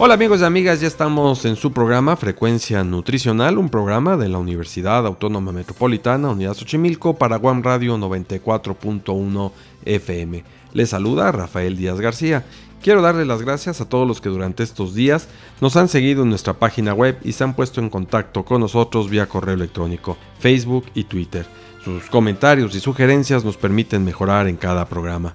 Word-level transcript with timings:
Hola 0.00 0.14
amigos 0.14 0.40
y 0.40 0.44
amigas, 0.44 0.80
ya 0.80 0.86
estamos 0.86 1.44
en 1.44 1.56
su 1.56 1.72
programa 1.72 2.14
Frecuencia 2.14 2.84
Nutricional, 2.84 3.58
un 3.58 3.68
programa 3.68 4.16
de 4.16 4.28
la 4.28 4.38
Universidad 4.38 5.04
Autónoma 5.04 5.50
Metropolitana, 5.50 6.30
Unidad 6.30 6.54
Xochimilco, 6.54 7.18
para 7.18 7.34
Guam 7.36 7.64
Radio 7.64 7.98
94.1 7.98 9.50
FM. 9.84 10.44
Les 10.72 10.90
saluda 10.90 11.32
Rafael 11.32 11.76
Díaz 11.76 12.00
García. 12.00 12.44
Quiero 12.80 13.02
darle 13.02 13.24
las 13.24 13.42
gracias 13.42 13.80
a 13.80 13.88
todos 13.88 14.06
los 14.06 14.20
que 14.20 14.28
durante 14.28 14.62
estos 14.62 14.94
días 14.94 15.26
nos 15.60 15.76
han 15.76 15.88
seguido 15.88 16.22
en 16.22 16.30
nuestra 16.30 16.54
página 16.54 16.94
web 16.94 17.18
y 17.24 17.32
se 17.32 17.42
han 17.42 17.54
puesto 17.54 17.80
en 17.80 17.90
contacto 17.90 18.44
con 18.44 18.60
nosotros 18.60 19.10
vía 19.10 19.26
correo 19.26 19.54
electrónico, 19.54 20.16
Facebook 20.38 20.84
y 20.94 21.04
Twitter. 21.04 21.44
Sus 21.84 22.04
comentarios 22.04 22.72
y 22.76 22.78
sugerencias 22.78 23.44
nos 23.44 23.56
permiten 23.56 24.04
mejorar 24.04 24.46
en 24.46 24.58
cada 24.58 24.84
programa. 24.84 25.34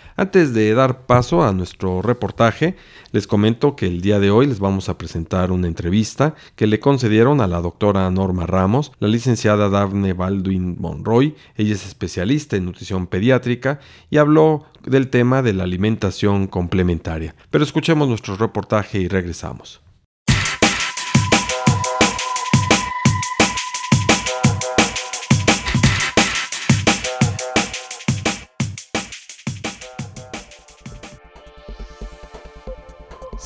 Antes 0.15 0.53
de 0.53 0.73
dar 0.73 1.05
paso 1.05 1.43
a 1.43 1.53
nuestro 1.53 2.01
reportaje, 2.01 2.75
les 3.11 3.27
comento 3.27 3.75
que 3.75 3.87
el 3.87 4.01
día 4.01 4.19
de 4.19 4.31
hoy 4.31 4.47
les 4.47 4.59
vamos 4.59 4.89
a 4.89 4.97
presentar 4.97 5.51
una 5.51 5.67
entrevista 5.67 6.35
que 6.55 6.67
le 6.67 6.79
concedieron 6.79 7.41
a 7.41 7.47
la 7.47 7.61
doctora 7.61 8.09
Norma 8.11 8.45
Ramos, 8.45 8.91
la 8.99 9.07
licenciada 9.07 9.69
Daphne 9.69 10.13
Baldwin 10.13 10.77
Monroy. 10.79 11.35
Ella 11.55 11.73
es 11.73 11.85
especialista 11.85 12.55
en 12.55 12.65
nutrición 12.65 13.07
pediátrica 13.07 13.79
y 14.09 14.17
habló 14.17 14.65
del 14.85 15.09
tema 15.09 15.41
de 15.41 15.53
la 15.53 15.63
alimentación 15.63 16.47
complementaria. 16.47 17.35
Pero 17.49 17.63
escuchemos 17.63 18.07
nuestro 18.07 18.35
reportaje 18.35 18.99
y 18.99 19.07
regresamos. 19.07 19.80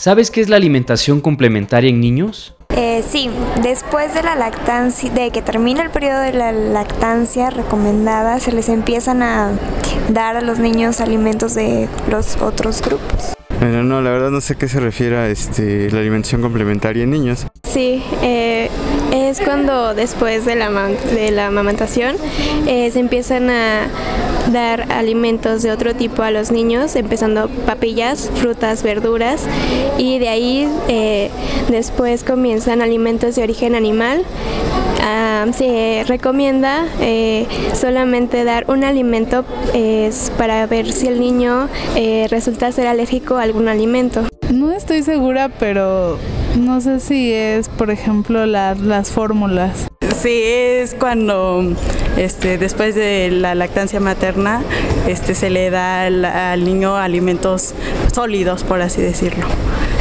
¿Sabes 0.05 0.29
qué 0.29 0.39
es 0.39 0.49
la 0.49 0.57
alimentación 0.57 1.19
complementaria 1.19 1.89
en 1.89 1.99
niños? 1.99 2.53
Eh, 2.77 3.03
sí, 3.09 3.27
después 3.63 4.13
de 4.13 4.21
la 4.21 4.35
lactancia, 4.35 5.09
de 5.09 5.31
que 5.31 5.41
termina 5.41 5.81
el 5.81 5.89
periodo 5.89 6.21
de 6.21 6.31
la 6.31 6.51
lactancia 6.51 7.49
recomendada, 7.49 8.39
se 8.39 8.51
les 8.51 8.69
empiezan 8.69 9.23
a 9.23 9.53
dar 10.09 10.37
a 10.37 10.41
los 10.41 10.59
niños 10.59 11.01
alimentos 11.01 11.55
de 11.55 11.89
los 12.07 12.39
otros 12.39 12.83
grupos. 12.83 13.33
Bueno, 13.59 13.81
no, 13.81 13.99
la 14.03 14.11
verdad 14.11 14.29
no 14.29 14.41
sé 14.41 14.53
qué 14.53 14.67
se 14.67 14.79
refiere 14.79 15.17
a 15.17 15.27
este, 15.27 15.89
la 15.89 16.01
alimentación 16.01 16.39
complementaria 16.39 17.01
en 17.01 17.09
niños. 17.09 17.47
Sí, 17.63 18.03
eh, 18.21 18.69
es 19.11 19.41
cuando 19.41 19.95
después 19.95 20.45
de 20.45 20.55
la, 20.55 20.69
de 20.69 21.31
la 21.31 21.47
amamantación 21.47 22.15
eh, 22.67 22.91
se 22.91 22.99
empiezan 22.99 23.49
a 23.49 23.87
dar 24.51 24.91
alimentos 24.91 25.61
de 25.63 25.71
otro 25.71 25.95
tipo 25.95 26.23
a 26.23 26.31
los 26.31 26.51
niños, 26.51 26.95
empezando 26.95 27.49
papillas, 27.65 28.31
frutas, 28.35 28.83
verduras 28.83 29.41
y 29.97 30.19
de 30.19 30.29
ahí 30.29 30.67
eh, 30.87 31.29
después 31.69 32.23
comienzan 32.23 32.81
alimentos 32.81 33.35
de 33.35 33.43
origen 33.43 33.75
animal. 33.75 34.23
Ah, 35.01 35.45
se 35.53 36.03
recomienda 36.07 36.87
eh, 36.99 37.45
solamente 37.73 38.43
dar 38.43 38.65
un 38.69 38.83
alimento 38.83 39.45
para 40.37 40.65
ver 40.65 40.91
si 40.91 41.07
el 41.07 41.19
niño 41.19 41.69
eh, 41.95 42.27
resulta 42.29 42.71
ser 42.71 42.87
alérgico 42.87 43.35
a 43.35 43.43
algún 43.43 43.67
alimento. 43.67 44.27
No 44.51 44.71
estoy 44.71 45.03
segura, 45.03 45.49
pero 45.49 46.17
no 46.57 46.81
sé 46.81 46.99
si 46.99 47.33
es, 47.33 47.69
por 47.69 47.91
ejemplo, 47.91 48.45
las 48.45 49.11
fórmulas. 49.11 49.87
Sí, 50.25 50.41
es 50.43 50.95
cuando 50.95 51.61
este, 52.17 52.57
después 52.57 52.95
de 52.95 53.29
la 53.29 53.53
lactancia 53.53 53.99
materna 53.99 54.63
este, 55.07 55.35
se 55.35 55.51
le 55.51 55.69
da 55.69 56.07
al, 56.07 56.63
niño 56.63 56.95
alimentos 56.95 57.75
sólidos, 58.11 58.63
por 58.63 58.81
así 58.81 59.03
decirlo, 59.03 59.45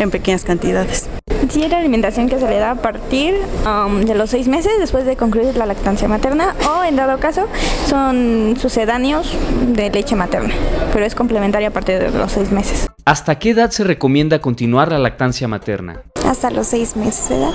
en 0.01 0.11
pequeñas 0.11 0.45
cantidades. 0.45 1.11
Sí, 1.51 1.63
es 1.63 1.71
la 1.71 1.77
alimentación 1.77 2.31
que 2.31 2.39
se 2.39 2.49
le 2.49 2.57
da 2.57 2.71
a 2.71 2.75
partir 2.77 3.35
um, 3.67 4.01
de 4.01 4.15
los 4.15 4.31
seis 4.31 4.49
meses 4.49 4.73
después 4.79 5.05
de 5.05 5.15
concluir 5.15 5.59
la 5.59 5.67
lactancia 5.67 6.09
materna 6.09 6.55
o 6.71 6.85
en 6.85 6.97
dado 6.97 7.19
caso 7.19 7.47
son 7.87 8.57
sucedáneos 8.59 9.31
de 9.75 9.91
leche 9.91 10.17
materna, 10.17 10.55
pero 10.95 11.05
es 11.05 11.15
complementaria 11.15 11.69
a 11.69 11.73
partir 11.73 11.99
de 11.99 12.11
los 12.11 12.33
seis 12.33 12.51
meses. 12.51 12.87
¿Hasta 13.05 13.39
qué 13.39 13.51
edad 13.51 13.71
se 13.73 13.85
recomienda 13.85 14.41
continuar 14.41 14.91
la 14.91 14.99
lactancia 14.99 15.47
materna? 15.49 16.01
Hasta 16.27 16.51
los 16.51 16.69
seis 16.69 16.97
meses 16.97 17.29
de 17.29 17.37
edad. 17.37 17.53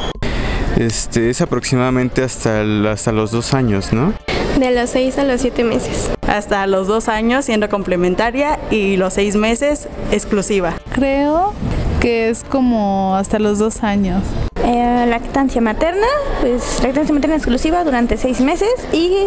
Este, 0.80 1.30
es 1.30 1.42
aproximadamente 1.42 2.24
hasta, 2.24 2.62
hasta 2.90 3.12
los 3.12 3.32
dos 3.32 3.54
años, 3.54 3.92
¿no? 3.92 4.14
De 4.58 4.72
los 4.72 4.90
seis 4.90 5.18
a 5.18 5.26
los 5.26 5.42
siete 5.42 5.66
meses. 5.66 6.10
Hasta 6.26 6.66
los 6.68 6.88
dos 6.88 7.10
años 7.10 7.44
siendo 7.44 7.68
complementaria 7.68 8.58
y 8.72 8.96
los 8.96 9.14
seis 9.14 9.36
meses 9.36 9.90
exclusiva. 10.12 10.76
Creo 10.94 11.54
que 12.00 12.30
es 12.30 12.46
como 12.46 13.14
hasta 13.18 13.40
los 13.40 13.60
dos 13.60 13.84
años. 13.84 14.24
Eh, 14.64 15.06
lactancia 15.10 15.60
materna, 15.60 16.08
pues 16.40 16.82
lactancia 16.82 17.14
materna 17.14 17.36
exclusiva 17.36 17.84
durante 17.84 18.16
seis 18.16 18.40
meses 18.40 18.70
y 18.94 19.18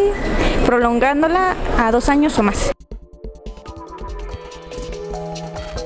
prolongándola 0.64 1.54
a 1.78 1.92
dos 1.92 2.08
años 2.08 2.38
o 2.38 2.42
más. 2.42 2.72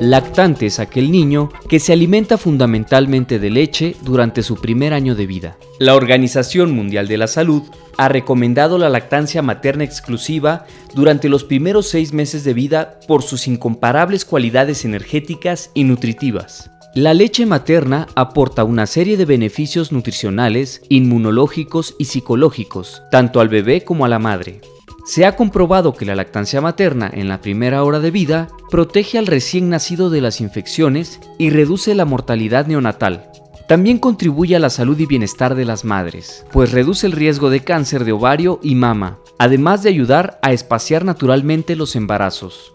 Lactante 0.01 0.67
es 0.67 0.79
aquel 0.79 1.11
niño 1.11 1.51
que 1.71 1.81
se 1.81 1.95
alimenta 1.95 2.37
fundamentalmente 2.37 3.39
de 3.39 3.49
leche 3.49 3.97
durante 4.03 4.43
su 4.43 4.57
primer 4.57 4.93
año 4.93 5.15
de 5.15 5.27
vida. 5.27 5.57
La 5.79 5.95
Organización 5.95 6.73
Mundial 6.73 7.09
de 7.09 7.17
la 7.17 7.27
Salud 7.27 7.63
ha 7.97 8.09
recomendado 8.09 8.77
la 8.77 8.91
lactancia 8.91 9.41
materna 9.41 9.85
exclusiva 9.85 10.67
durante 10.95 11.31
los 11.31 11.45
primeros 11.45 11.89
seis 11.89 12.13
meses 12.13 12.45
de 12.45 12.53
vida 12.53 13.01
por 13.09 13.23
sus 13.23 13.49
incomparables 13.49 14.27
cualidades 14.27 14.85
energéticas 14.85 15.71
y 15.73 15.85
nutritivas. 15.85 16.71
La 16.95 17.15
leche 17.15 17.47
materna 17.47 18.07
aporta 18.15 18.65
una 18.65 18.87
serie 18.87 19.17
de 19.17 19.25
beneficios 19.25 19.93
nutricionales, 19.93 20.83
inmunológicos 20.91 21.95
y 21.99 22.05
psicológicos, 22.05 23.03
tanto 23.11 23.41
al 23.41 23.49
bebé 23.49 23.83
como 23.83 24.05
a 24.05 24.09
la 24.09 24.19
madre. 24.19 24.61
Se 25.07 25.25
ha 25.25 25.37
comprobado 25.37 25.95
que 25.95 26.05
la 26.05 26.17
lactancia 26.17 26.61
materna 26.61 27.09
en 27.15 27.29
la 27.29 27.41
primera 27.41 27.85
hora 27.85 28.01
de 28.01 28.11
vida 28.11 28.49
protege 28.73 29.19
al 29.19 29.29
recién 29.29 29.69
nacido 29.69 30.11
de 30.11 30.21
las 30.21 30.41
infecciones 30.41 31.21
y 31.39 31.51
reduce 31.51 31.95
la 31.95 32.05
mortalidad 32.05 32.67
neonatal. 32.67 33.31
También 33.69 33.99
contribuye 33.99 34.57
a 34.57 34.59
la 34.59 34.69
salud 34.69 34.99
y 34.99 35.07
bienestar 35.07 35.55
de 35.55 35.65
las 35.65 35.85
madres, 35.85 36.45
pues 36.51 36.73
reduce 36.73 37.07
el 37.07 37.13
riesgo 37.13 37.51
de 37.51 37.61
cáncer 37.61 38.05
de 38.05 38.11
ovario 38.11 38.59
y 38.65 38.75
mama, 38.75 39.21
además 39.39 39.85
de 39.85 39.91
ayudar 39.91 40.41
a 40.43 40.53
espaciar 40.53 41.05
naturalmente 41.05 41.77
los 41.77 41.95
embarazos. 41.95 42.73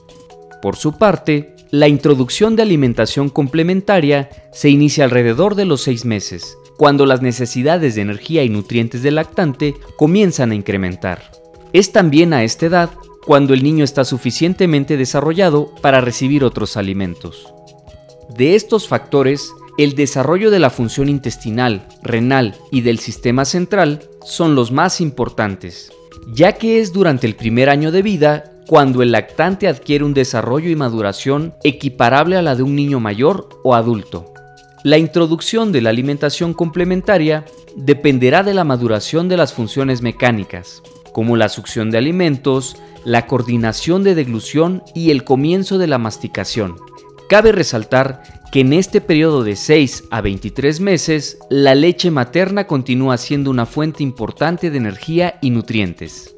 Por 0.61 0.77
su 0.77 0.97
parte, 0.97 1.53
la 1.69 1.89
introducción 1.89 2.55
de 2.55 2.63
alimentación 2.63 3.27
complementaria 3.27 4.29
se 4.53 4.69
inicia 4.69 5.03
alrededor 5.03 5.55
de 5.55 5.65
los 5.65 5.81
seis 5.81 6.05
meses, 6.05 6.57
cuando 6.77 7.05
las 7.05 7.21
necesidades 7.21 7.95
de 7.95 8.03
energía 8.03 8.43
y 8.43 8.49
nutrientes 8.49 9.03
del 9.03 9.15
lactante 9.15 9.75
comienzan 9.97 10.51
a 10.51 10.55
incrementar. 10.55 11.40
Es 11.73 11.91
también 11.91 12.33
a 12.33 12.43
esta 12.43 12.65
edad 12.65 12.89
cuando 13.25 13.53
el 13.53 13.63
niño 13.63 13.83
está 13.83 14.03
suficientemente 14.03 14.97
desarrollado 14.97 15.73
para 15.81 16.01
recibir 16.01 16.43
otros 16.43 16.75
alimentos. 16.75 17.53
De 18.35 18.55
estos 18.55 18.87
factores, 18.87 19.53
el 19.77 19.95
desarrollo 19.95 20.51
de 20.51 20.59
la 20.59 20.69
función 20.69 21.07
intestinal, 21.07 21.87
renal 22.03 22.55
y 22.71 22.81
del 22.81 22.99
sistema 22.99 23.45
central 23.45 24.01
son 24.25 24.55
los 24.55 24.71
más 24.71 24.99
importantes, 25.01 25.91
ya 26.33 26.53
que 26.53 26.79
es 26.79 26.91
durante 26.91 27.27
el 27.27 27.35
primer 27.35 27.69
año 27.69 27.91
de 27.91 28.01
vida 28.01 28.51
cuando 28.67 29.01
el 29.01 29.11
lactante 29.11 29.67
adquiere 29.67 30.03
un 30.03 30.13
desarrollo 30.13 30.69
y 30.69 30.75
maduración 30.75 31.53
equiparable 31.63 32.37
a 32.37 32.41
la 32.41 32.55
de 32.55 32.63
un 32.63 32.75
niño 32.75 32.99
mayor 32.99 33.49
o 33.63 33.75
adulto. 33.75 34.33
La 34.83 34.97
introducción 34.97 35.71
de 35.71 35.81
la 35.81 35.89
alimentación 35.89 36.53
complementaria 36.53 37.45
dependerá 37.75 38.43
de 38.43 38.53
la 38.53 38.63
maduración 38.63 39.29
de 39.29 39.37
las 39.37 39.53
funciones 39.53 40.01
mecánicas, 40.01 40.81
como 41.13 41.37
la 41.37 41.49
succión 41.49 41.91
de 41.91 41.97
alimentos, 41.97 42.77
la 43.05 43.27
coordinación 43.27 44.03
de 44.03 44.15
deglución 44.15 44.83
y 44.93 45.11
el 45.11 45.23
comienzo 45.23 45.77
de 45.77 45.87
la 45.87 45.97
masticación. 45.97 46.75
Cabe 47.29 47.51
resaltar 47.51 48.23
que 48.51 48.59
en 48.59 48.73
este 48.73 48.99
periodo 48.99 49.43
de 49.43 49.55
6 49.55 50.05
a 50.11 50.21
23 50.21 50.81
meses, 50.81 51.39
la 51.49 51.73
leche 51.73 52.11
materna 52.11 52.67
continúa 52.67 53.17
siendo 53.17 53.49
una 53.49 53.65
fuente 53.65 54.03
importante 54.03 54.69
de 54.69 54.77
energía 54.77 55.39
y 55.41 55.51
nutrientes. 55.51 56.35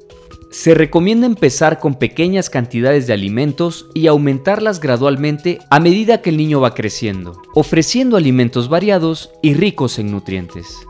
Se 0.51 0.75
recomienda 0.75 1.25
empezar 1.25 1.79
con 1.79 1.95
pequeñas 1.95 2.51
cantidades 2.51 3.07
de 3.07 3.13
alimentos 3.13 3.87
y 3.95 4.05
aumentarlas 4.05 4.79
gradualmente 4.79 5.57
a 5.71 5.79
medida 5.79 6.21
que 6.21 6.29
el 6.29 6.37
niño 6.37 6.61
va 6.61 6.75
creciendo, 6.75 7.41
ofreciendo 7.55 8.17
alimentos 8.17 8.69
variados 8.69 9.31
y 9.41 9.55
ricos 9.55 9.97
en 9.97 10.11
nutrientes. 10.11 10.85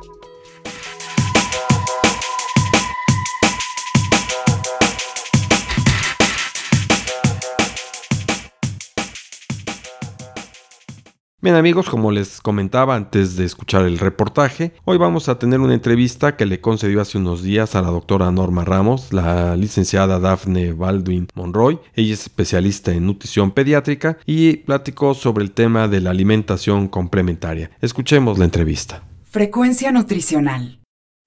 Bien 11.44 11.58
amigos, 11.58 11.90
como 11.90 12.10
les 12.10 12.40
comentaba 12.40 12.96
antes 12.96 13.36
de 13.36 13.44
escuchar 13.44 13.84
el 13.84 14.00
reportaje, 14.00 14.72
hoy 14.86 14.98
vamos 14.98 15.28
a 15.28 15.40
tener 15.40 15.60
una 15.60 15.74
entrevista 15.74 16.38
que 16.38 16.46
le 16.46 16.62
concedió 16.62 17.02
hace 17.02 17.18
unos 17.18 17.44
días 17.44 17.76
a 17.76 17.82
la 17.82 17.90
doctora 17.90 18.32
Norma 18.32 18.64
Ramos, 18.64 19.12
la 19.12 19.58
licenciada 19.58 20.22
Daphne 20.22 20.72
Baldwin 20.72 21.28
Monroy. 21.36 21.80
Ella 21.96 22.14
es 22.14 22.22
especialista 22.22 22.94
en 22.94 23.08
nutrición 23.08 23.52
pediátrica 23.52 24.18
y 24.26 24.56
platicó 24.56 25.14
sobre 25.16 25.44
el 25.44 25.52
tema 25.52 25.90
de 25.90 26.00
la 26.00 26.12
alimentación 26.12 26.88
complementaria. 26.88 27.72
Escuchemos 27.82 28.40
la 28.40 28.46
entrevista. 28.46 29.04
Frecuencia 29.26 29.92
nutricional. 29.92 30.83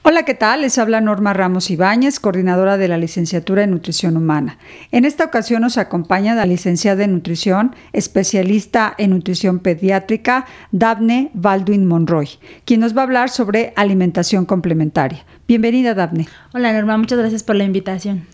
Hola, 0.08 0.22
¿qué 0.22 0.34
tal? 0.34 0.60
Les 0.60 0.78
habla 0.78 1.00
Norma 1.00 1.32
Ramos 1.32 1.68
Ibáñez, 1.68 2.20
coordinadora 2.20 2.76
de 2.76 2.86
la 2.86 2.96
licenciatura 2.96 3.64
en 3.64 3.72
Nutrición 3.72 4.16
Humana. 4.16 4.56
En 4.92 5.04
esta 5.04 5.24
ocasión 5.24 5.62
nos 5.62 5.78
acompaña 5.78 6.36
la 6.36 6.46
licenciada 6.46 7.02
en 7.02 7.12
Nutrición, 7.12 7.74
especialista 7.92 8.94
en 8.98 9.10
nutrición 9.10 9.58
pediátrica, 9.58 10.46
Daphne 10.70 11.32
Baldwin 11.34 11.86
Monroy, 11.86 12.28
quien 12.64 12.78
nos 12.78 12.96
va 12.96 13.00
a 13.00 13.04
hablar 13.06 13.30
sobre 13.30 13.72
alimentación 13.74 14.44
complementaria. 14.46 15.24
Bienvenida, 15.48 15.92
Daphne. 15.92 16.28
Hola, 16.54 16.72
Norma, 16.72 16.96
muchas 16.98 17.18
gracias 17.18 17.42
por 17.42 17.56
la 17.56 17.64
invitación. 17.64 18.28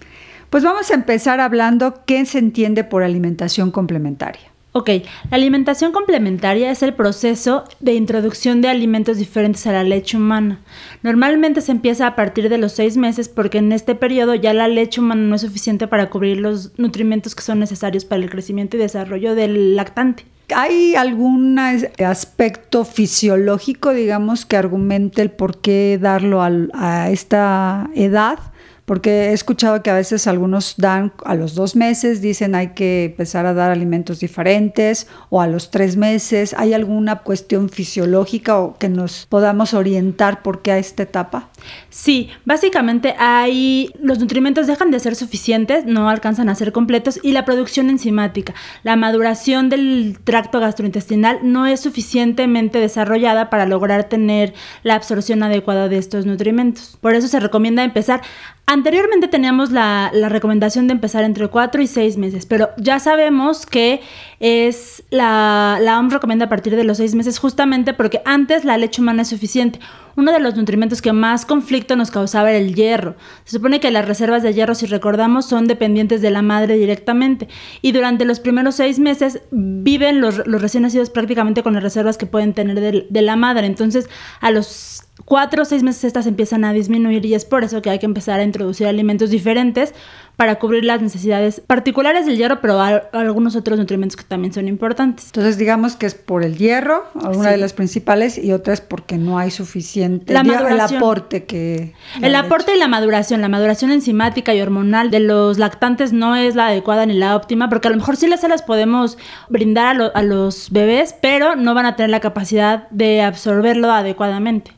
Pues 0.51 0.65
vamos 0.65 0.91
a 0.91 0.95
empezar 0.95 1.41
hablando 1.41 2.05
qué 2.05 2.27
se 2.27 2.39
entiende 2.39 2.85
por 2.85 3.03
alimentación 3.03 3.71
complementaria. 3.71 4.51
Ok, 4.75 4.89
la 5.31 5.37
alimentación 5.37 5.93
complementaria 5.93 6.71
es 6.71 6.83
el 6.83 6.95
proceso 6.95 7.65
de 7.81 7.93
introducción 7.93 8.63
de 8.63 8.69
alimentos 8.69 9.19
diferentes 9.19 9.67
a 9.67 9.73
la 9.73 9.85
leche 9.85 10.17
humana. 10.17 10.61
Normalmente 11.03 11.61
se 11.61 11.73
empieza 11.73 12.07
a 12.07 12.17
partir 12.17 12.49
de 12.49 12.57
los 12.57 12.73
seis 12.73 12.97
meses 12.97 13.29
porque 13.29 13.59
en 13.59 13.71
este 13.73 13.95
periodo 13.95 14.35
ya 14.35 14.55
la 14.55 14.69
leche 14.69 15.03
humana 15.03 15.21
no 15.21 15.35
es 15.35 15.43
suficiente 15.43 15.89
para 15.89 16.09
cubrir 16.09 16.39
los 16.39 16.73
nutrimentos 16.79 17.35
que 17.35 17.43
son 17.43 17.59
necesarios 17.59 18.07
para 18.07 18.23
el 18.23 18.31
crecimiento 18.31 18.79
y 18.79 18.81
desarrollo 18.81 19.35
del 19.35 19.77
lactante. 19.77 20.25
¿Hay 20.55 20.95
algún 20.95 21.59
aspecto 21.59 22.87
fisiológico, 22.87 23.93
digamos, 23.93 24.47
que 24.47 24.57
argumente 24.57 25.21
el 25.21 25.31
por 25.31 25.61
qué 25.61 25.99
darlo 26.01 26.41
a 26.43 27.11
esta 27.11 27.91
edad? 27.95 28.39
Porque 28.84 29.31
he 29.31 29.32
escuchado 29.32 29.82
que 29.82 29.90
a 29.90 29.94
veces 29.94 30.26
algunos 30.26 30.75
dan 30.76 31.12
a 31.25 31.34
los 31.34 31.55
dos 31.55 31.76
meses, 31.76 32.20
dicen 32.20 32.55
hay 32.55 32.69
que 32.69 33.05
empezar 33.06 33.46
a 33.46 33.55
dar 33.55 33.70
alimentos 33.70 34.20
diferentes 34.20 35.06
o 35.31 35.40
a 35.40 35.46
los 35.46 35.70
tres 35.70 35.96
meses. 35.96 36.55
¿Hay 36.58 36.75
alguna 36.75 37.20
cuestión 37.20 37.69
fisiológica 37.69 38.58
o 38.58 38.76
que 38.79 38.88
nos 38.88 39.26
podamos 39.26 39.75
orientar 39.75 40.43
por 40.43 40.62
qué 40.62 40.73
a 40.73 40.79
esta 40.79 41.05
etapa? 41.05 41.49
Sí, 41.90 42.31
básicamente 42.44 43.14
hay 43.19 43.90
los 44.00 44.19
nutrimentos 44.19 44.67
dejan 44.67 44.90
de 44.90 45.00
ser 45.00 45.14
suficientes, 45.14 45.85
no 45.87 46.08
alcanzan 46.08 46.49
a 46.49 46.55
ser 46.55 46.73
completos 46.73 47.20
y 47.23 47.32
la 47.32 47.44
producción 47.44 47.90
enzimática, 47.90 48.55
la 48.82 48.96
maduración 48.96 49.69
del 49.69 50.19
tracto 50.25 50.58
gastrointestinal 50.61 51.40
no 51.43 51.67
es 51.67 51.81
suficientemente 51.81 52.78
desarrollada 52.78 53.50
para 53.50 53.67
lograr 53.67 54.05
tener 54.05 54.55
la 54.82 54.94
absorción 54.94 55.43
adecuada 55.43 55.88
de 55.88 55.99
estos 55.99 56.26
nutrimentos. 56.26 56.99
Por 57.00 57.14
eso 57.14 57.28
se 57.28 57.40
recomienda 57.40 57.85
empezar 57.85 58.23
Anteriormente 58.67 59.29
teníamos 59.29 59.70
la, 59.70 60.11
recomendación 60.29 60.87
de 60.87 60.93
empezar 60.93 61.25
entre 61.25 61.49
4 61.49 61.82
y 61.82 61.87
6 61.87 62.17
meses, 62.17 62.47
pero 62.47 62.70
ya 62.79 63.00
sabemos 63.00 63.67
que 63.67 64.00
es 64.41 65.03
la, 65.11 65.79
la 65.81 65.99
OMS 65.99 66.12
recomienda 66.12 66.47
a 66.47 66.49
partir 66.49 66.76
de 66.76 66.85
los 66.85 66.97
6 66.99 67.14
meses 67.17 67.38
justamente 67.38 67.93
porque 67.93 68.23
antes 68.25 68.64
la 68.64 68.79
leche 68.79 69.03
humana 69.03 69.23
es 69.23 69.29
suficiente. 69.29 69.79
Uno 70.14 70.32
de 70.32 70.41
los 70.41 70.56
nutrimentos 70.56 71.03
que 71.03 71.12
más 71.12 71.44
conflicto 71.44 71.97
nos 71.97 72.11
causaba 72.11 72.50
era 72.50 72.59
el 72.59 72.75
hierro. 72.75 73.17
Se 73.44 73.56
supone 73.56 73.81
que 73.81 73.91
las 73.91 74.06
reservas 74.06 74.43
de 74.43 74.55
hierro, 74.55 74.75
si 74.75 74.87
recordamos, 74.87 75.47
son 75.47 75.67
dependientes 75.67 76.23
de 76.23 76.31
la 76.31 76.43
madre 76.43 76.76
directamente. 76.76 77.49
Y 77.81 77.93
durante 77.93 78.25
los 78.25 78.38
primeros 78.38 78.76
seis 78.76 78.99
meses 78.99 79.41
viven 79.50 80.20
los, 80.20 80.37
recién 80.38 80.82
nacidos 80.85 81.11
prácticamente 81.11 81.62
con 81.62 81.75
las 81.75 81.82
reservas 81.82 82.19
que 82.19 82.26
pueden 82.26 82.53
tener 82.53 82.79
de, 82.79 83.06
de 83.09 83.23
la 83.23 83.37
madre. 83.37 83.67
Entonces, 83.67 84.09
a 84.41 84.50
los 84.50 85.01
cuatro 85.25 85.62
o 85.62 85.64
seis 85.64 85.82
meses 85.82 86.05
estas 86.05 86.26
empiezan 86.26 86.64
a 86.64 86.73
disminuir 86.73 87.25
y 87.26 87.35
es 87.35 87.44
por 87.44 87.64
eso 87.64 87.82
que 87.82 87.91
hay 87.91 87.99
que 87.99 88.06
empezar 88.06 88.41
a 88.41 88.44
introducir 88.44 88.87
alimentos 88.87 89.31
diferentes 89.31 89.94
para 90.37 90.59
cubrir 90.59 90.85
las 90.85 91.03
necesidades 91.03 91.61
particulares 91.61 92.25
del 92.25 92.38
hierro, 92.38 92.61
pero 92.62 92.81
algunos 92.81 93.55
otros 93.55 93.79
nutrimentos 93.79 94.17
que 94.17 94.25
también 94.25 94.53
son 94.53 94.67
importantes. 94.67 95.26
Entonces 95.26 95.59
digamos 95.59 95.94
que 95.94 96.06
es 96.06 96.14
por 96.14 96.43
el 96.43 96.56
hierro, 96.56 97.05
una 97.14 97.50
de 97.50 97.59
las 97.59 97.75
principales, 97.75 98.38
y 98.38 98.53
otra 98.53 98.73
es 98.73 98.81
porque 98.81 99.19
no 99.19 99.38
hay 99.38 99.50
suficiente 99.50 100.32
el 100.32 100.81
aporte 100.81 101.44
que... 101.44 101.93
El 102.23 102.35
aporte 102.35 102.75
y 102.75 102.79
la 102.79 102.88
maduración, 102.88 103.43
la 103.43 103.49
maduración 103.49 103.91
enzimática 103.91 104.55
y 104.55 104.61
hormonal 104.62 105.11
de 105.11 105.20
los 105.20 105.59
lactantes 105.59 106.14
no 106.14 106.35
es 106.35 106.55
la 106.55 106.69
adecuada 106.69 107.05
ni 107.05 107.14
la 107.14 107.37
óptima, 107.37 107.69
porque 107.69 107.88
a 107.88 107.91
lo 107.91 107.99
mejor 107.99 108.17
sí 108.17 108.26
las, 108.26 108.43
las 108.43 108.62
podemos 108.62 109.19
brindar 109.50 110.00
a, 110.00 110.06
a 110.06 110.23
los 110.23 110.70
bebés, 110.70 111.14
pero 111.20 111.56
no 111.56 111.75
van 111.75 111.85
a 111.85 111.94
tener 111.94 112.11
la 112.11 112.20
capacidad 112.20 112.88
de 112.88 113.20
absorberlo 113.20 113.93
adecuadamente. 113.93 114.73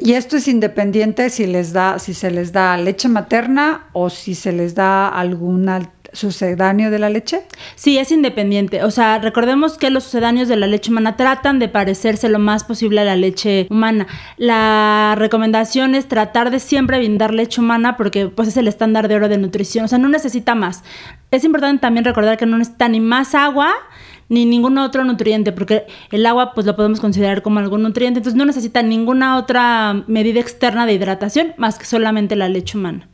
Y 0.00 0.14
esto 0.14 0.36
es 0.36 0.48
independiente 0.48 1.28
si 1.30 1.46
les 1.46 1.72
da, 1.72 1.98
si 1.98 2.14
se 2.14 2.30
les 2.30 2.52
da 2.52 2.76
leche 2.76 3.08
materna 3.08 3.86
o 3.92 4.08
si 4.10 4.34
se 4.34 4.52
les 4.52 4.74
da 4.74 5.08
algún 5.08 5.68
sucedáneo 6.12 6.90
de 6.90 6.98
la 6.98 7.10
leche? 7.10 7.42
Sí, 7.74 7.98
es 7.98 8.10
independiente. 8.10 8.82
O 8.82 8.90
sea, 8.90 9.18
recordemos 9.18 9.78
que 9.78 9.90
los 9.90 10.04
sucedáneos 10.04 10.48
de 10.48 10.56
la 10.56 10.66
leche 10.66 10.90
humana 10.90 11.16
tratan 11.16 11.58
de 11.58 11.68
parecerse 11.68 12.28
lo 12.28 12.38
más 12.38 12.64
posible 12.64 13.00
a 13.00 13.04
la 13.04 13.16
leche 13.16 13.66
humana. 13.70 14.06
La 14.36 15.14
recomendación 15.16 15.94
es 15.94 16.08
tratar 16.08 16.50
de 16.50 16.60
siempre 16.60 16.98
brindar 16.98 17.34
leche 17.34 17.60
humana 17.60 17.96
porque 17.96 18.28
pues 18.28 18.48
es 18.48 18.56
el 18.56 18.68
estándar 18.68 19.08
de 19.08 19.16
oro 19.16 19.28
de 19.28 19.38
nutrición. 19.38 19.84
O 19.84 19.88
sea, 19.88 19.98
no 19.98 20.08
necesita 20.08 20.54
más. 20.54 20.82
Es 21.30 21.44
importante 21.44 21.80
también 21.80 22.04
recordar 22.04 22.36
que 22.38 22.46
no 22.46 22.58
necesita 22.58 22.88
ni 22.88 23.00
más 23.00 23.34
agua 23.34 23.74
ni 24.28 24.44
ningún 24.44 24.78
otro 24.78 25.04
nutriente, 25.04 25.52
porque 25.52 25.86
el 26.10 26.26
agua 26.26 26.52
pues 26.54 26.66
lo 26.66 26.76
podemos 26.76 27.00
considerar 27.00 27.42
como 27.42 27.58
algún 27.58 27.82
nutriente, 27.82 28.18
entonces 28.18 28.36
no 28.36 28.44
necesita 28.44 28.82
ninguna 28.82 29.36
otra 29.38 30.04
medida 30.06 30.40
externa 30.40 30.86
de 30.86 30.94
hidratación 30.94 31.54
más 31.56 31.78
que 31.78 31.84
solamente 31.84 32.36
la 32.36 32.48
leche 32.48 32.76
humana. 32.76 33.08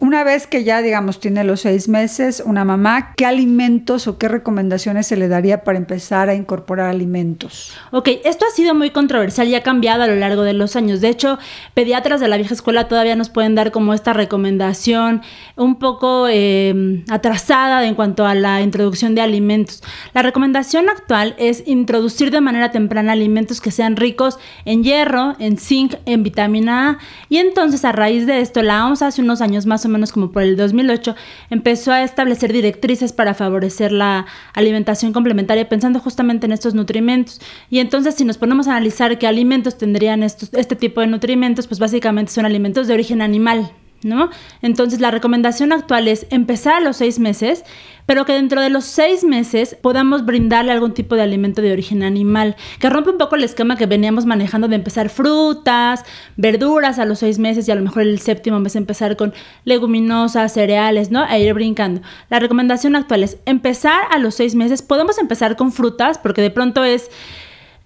Una 0.00 0.22
vez 0.22 0.46
que 0.46 0.62
ya, 0.62 0.80
digamos, 0.80 1.18
tiene 1.18 1.42
los 1.42 1.62
seis 1.62 1.88
meses, 1.88 2.40
una 2.46 2.64
mamá, 2.64 3.14
¿qué 3.16 3.26
alimentos 3.26 4.06
o 4.06 4.16
qué 4.16 4.28
recomendaciones 4.28 5.08
se 5.08 5.16
le 5.16 5.26
daría 5.26 5.64
para 5.64 5.76
empezar 5.76 6.28
a 6.28 6.36
incorporar 6.36 6.88
alimentos? 6.88 7.72
Ok, 7.90 8.10
esto 8.24 8.46
ha 8.46 8.54
sido 8.54 8.76
muy 8.76 8.90
controversial 8.90 9.48
y 9.48 9.56
ha 9.56 9.64
cambiado 9.64 10.04
a 10.04 10.06
lo 10.06 10.14
largo 10.14 10.42
de 10.42 10.52
los 10.52 10.76
años. 10.76 11.00
De 11.00 11.08
hecho, 11.08 11.40
pediatras 11.74 12.20
de 12.20 12.28
la 12.28 12.36
vieja 12.36 12.54
escuela 12.54 12.86
todavía 12.86 13.16
nos 13.16 13.28
pueden 13.28 13.56
dar 13.56 13.72
como 13.72 13.92
esta 13.92 14.12
recomendación 14.12 15.22
un 15.56 15.80
poco 15.80 16.28
eh, 16.30 17.02
atrasada 17.10 17.84
en 17.84 17.96
cuanto 17.96 18.24
a 18.24 18.36
la 18.36 18.62
introducción 18.62 19.16
de 19.16 19.22
alimentos. 19.22 19.82
La 20.14 20.22
recomendación 20.22 20.88
actual 20.88 21.34
es 21.38 21.64
introducir 21.66 22.30
de 22.30 22.40
manera 22.40 22.70
temprana 22.70 23.12
alimentos 23.12 23.60
que 23.60 23.72
sean 23.72 23.96
ricos 23.96 24.38
en 24.64 24.84
hierro, 24.84 25.34
en 25.40 25.58
zinc, 25.58 25.94
en 26.06 26.22
vitamina 26.22 26.90
A. 26.90 26.98
Y 27.28 27.38
entonces, 27.38 27.84
a 27.84 27.90
raíz 27.90 28.26
de 28.26 28.40
esto, 28.40 28.62
la 28.62 28.86
OMS 28.86 29.02
hace 29.02 29.22
unos 29.22 29.40
años 29.40 29.66
más 29.66 29.84
o 29.84 29.87
menos 29.88 30.12
como 30.12 30.30
por 30.30 30.42
el 30.42 30.56
2008, 30.56 31.14
empezó 31.50 31.92
a 31.92 32.02
establecer 32.02 32.52
directrices 32.52 33.12
para 33.12 33.34
favorecer 33.34 33.92
la 33.92 34.26
alimentación 34.54 35.12
complementaria 35.12 35.68
pensando 35.68 36.00
justamente 36.00 36.46
en 36.46 36.52
estos 36.52 36.74
nutrimentos. 36.74 37.40
Y 37.70 37.78
entonces 37.78 38.14
si 38.14 38.24
nos 38.24 38.38
ponemos 38.38 38.68
a 38.68 38.72
analizar 38.72 39.18
qué 39.18 39.26
alimentos 39.26 39.78
tendrían 39.78 40.22
estos, 40.22 40.52
este 40.54 40.76
tipo 40.76 41.00
de 41.00 41.06
nutrimentos, 41.06 41.66
pues 41.66 41.78
básicamente 41.78 42.32
son 42.32 42.46
alimentos 42.46 42.86
de 42.86 42.94
origen 42.94 43.22
animal. 43.22 43.70
¿No? 44.02 44.30
Entonces 44.62 45.00
la 45.00 45.10
recomendación 45.10 45.72
actual 45.72 46.08
es 46.08 46.26
empezar 46.30 46.74
a 46.74 46.80
los 46.80 46.96
seis 46.96 47.18
meses, 47.18 47.64
pero 48.06 48.24
que 48.24 48.32
dentro 48.32 48.62
de 48.62 48.70
los 48.70 48.84
seis 48.84 49.22
meses 49.22 49.76
podamos 49.80 50.24
brindarle 50.24 50.72
algún 50.72 50.94
tipo 50.94 51.14
de 51.14 51.22
alimento 51.22 51.60
de 51.60 51.72
origen 51.72 52.02
animal, 52.02 52.56
que 52.80 52.88
rompe 52.88 53.10
un 53.10 53.18
poco 53.18 53.36
el 53.36 53.44
esquema 53.44 53.76
que 53.76 53.84
veníamos 53.86 54.24
manejando 54.24 54.66
de 54.66 54.76
empezar 54.76 55.10
frutas, 55.10 56.04
verduras 56.36 56.98
a 56.98 57.04
los 57.04 57.18
seis 57.18 57.38
meses 57.38 57.68
y 57.68 57.70
a 57.70 57.74
lo 57.74 57.82
mejor 57.82 58.02
el 58.02 58.18
séptimo 58.18 58.60
mes 58.60 58.76
empezar 58.76 59.16
con 59.16 59.34
leguminosas, 59.64 60.52
cereales, 60.54 61.10
¿no? 61.10 61.28
E 61.28 61.40
ir 61.40 61.52
brincando. 61.52 62.00
La 62.30 62.38
recomendación 62.38 62.96
actual 62.96 63.24
es 63.24 63.38
empezar 63.44 64.00
a 64.10 64.18
los 64.18 64.34
seis 64.34 64.54
meses, 64.54 64.80
podemos 64.80 65.18
empezar 65.18 65.56
con 65.56 65.70
frutas, 65.70 66.18
porque 66.18 66.40
de 66.40 66.50
pronto 66.50 66.84
es 66.84 67.10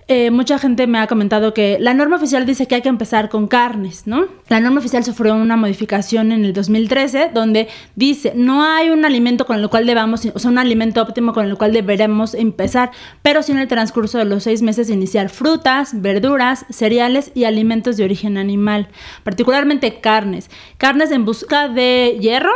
eh, 0.09 0.31
mucha 0.31 0.59
gente 0.59 0.87
me 0.87 0.99
ha 0.99 1.07
comentado 1.07 1.55
que 1.55 1.79
la 1.81 1.95
norma 1.95 2.17
oficial 2.17 2.45
dice 2.45 2.67
que 2.67 2.75
hay 2.75 2.83
que 2.83 2.89
empezar 2.89 3.29
con 3.29 3.47
carnes, 3.47 4.07
¿no? 4.07 4.27
La 4.49 4.59
norma 4.59 4.81
oficial 4.81 5.05
sufrió 5.05 5.35
una 5.35 5.57
modificación 5.57 6.33
en 6.33 6.45
el 6.45 6.53
2013 6.53 7.31
donde 7.33 7.69
dice 7.95 8.33
no 8.35 8.65
hay 8.65 8.91
un 8.91 9.05
alimento 9.05 9.47
con 9.47 9.59
el 9.59 9.69
cual 9.69 9.87
debamos, 9.87 10.27
o 10.27 10.49
un 10.49 10.59
alimento 10.59 11.01
óptimo 11.01 11.33
con 11.33 11.47
el 11.47 11.57
cual 11.57 11.73
deberemos 11.73 12.35
empezar, 12.35 12.91
pero 13.23 13.43
sí 13.43 13.53
en 13.53 13.59
el 13.59 13.69
transcurso 13.69 14.19
de 14.19 14.25
los 14.25 14.43
seis 14.43 14.61
meses 14.61 14.91
iniciar 14.91 15.29
frutas, 15.29 16.01
verduras, 16.01 16.67
cereales 16.69 17.31
y 17.35 17.45
alimentos 17.45 17.97
de 17.97 18.05
origen 18.05 18.39
animal, 18.39 18.89
particularmente 19.23 20.01
carnes. 20.01 20.51
Carnes 20.79 21.13
en 21.13 21.25
busca 21.25 21.69
de 21.69 22.19
hierro, 22.21 22.53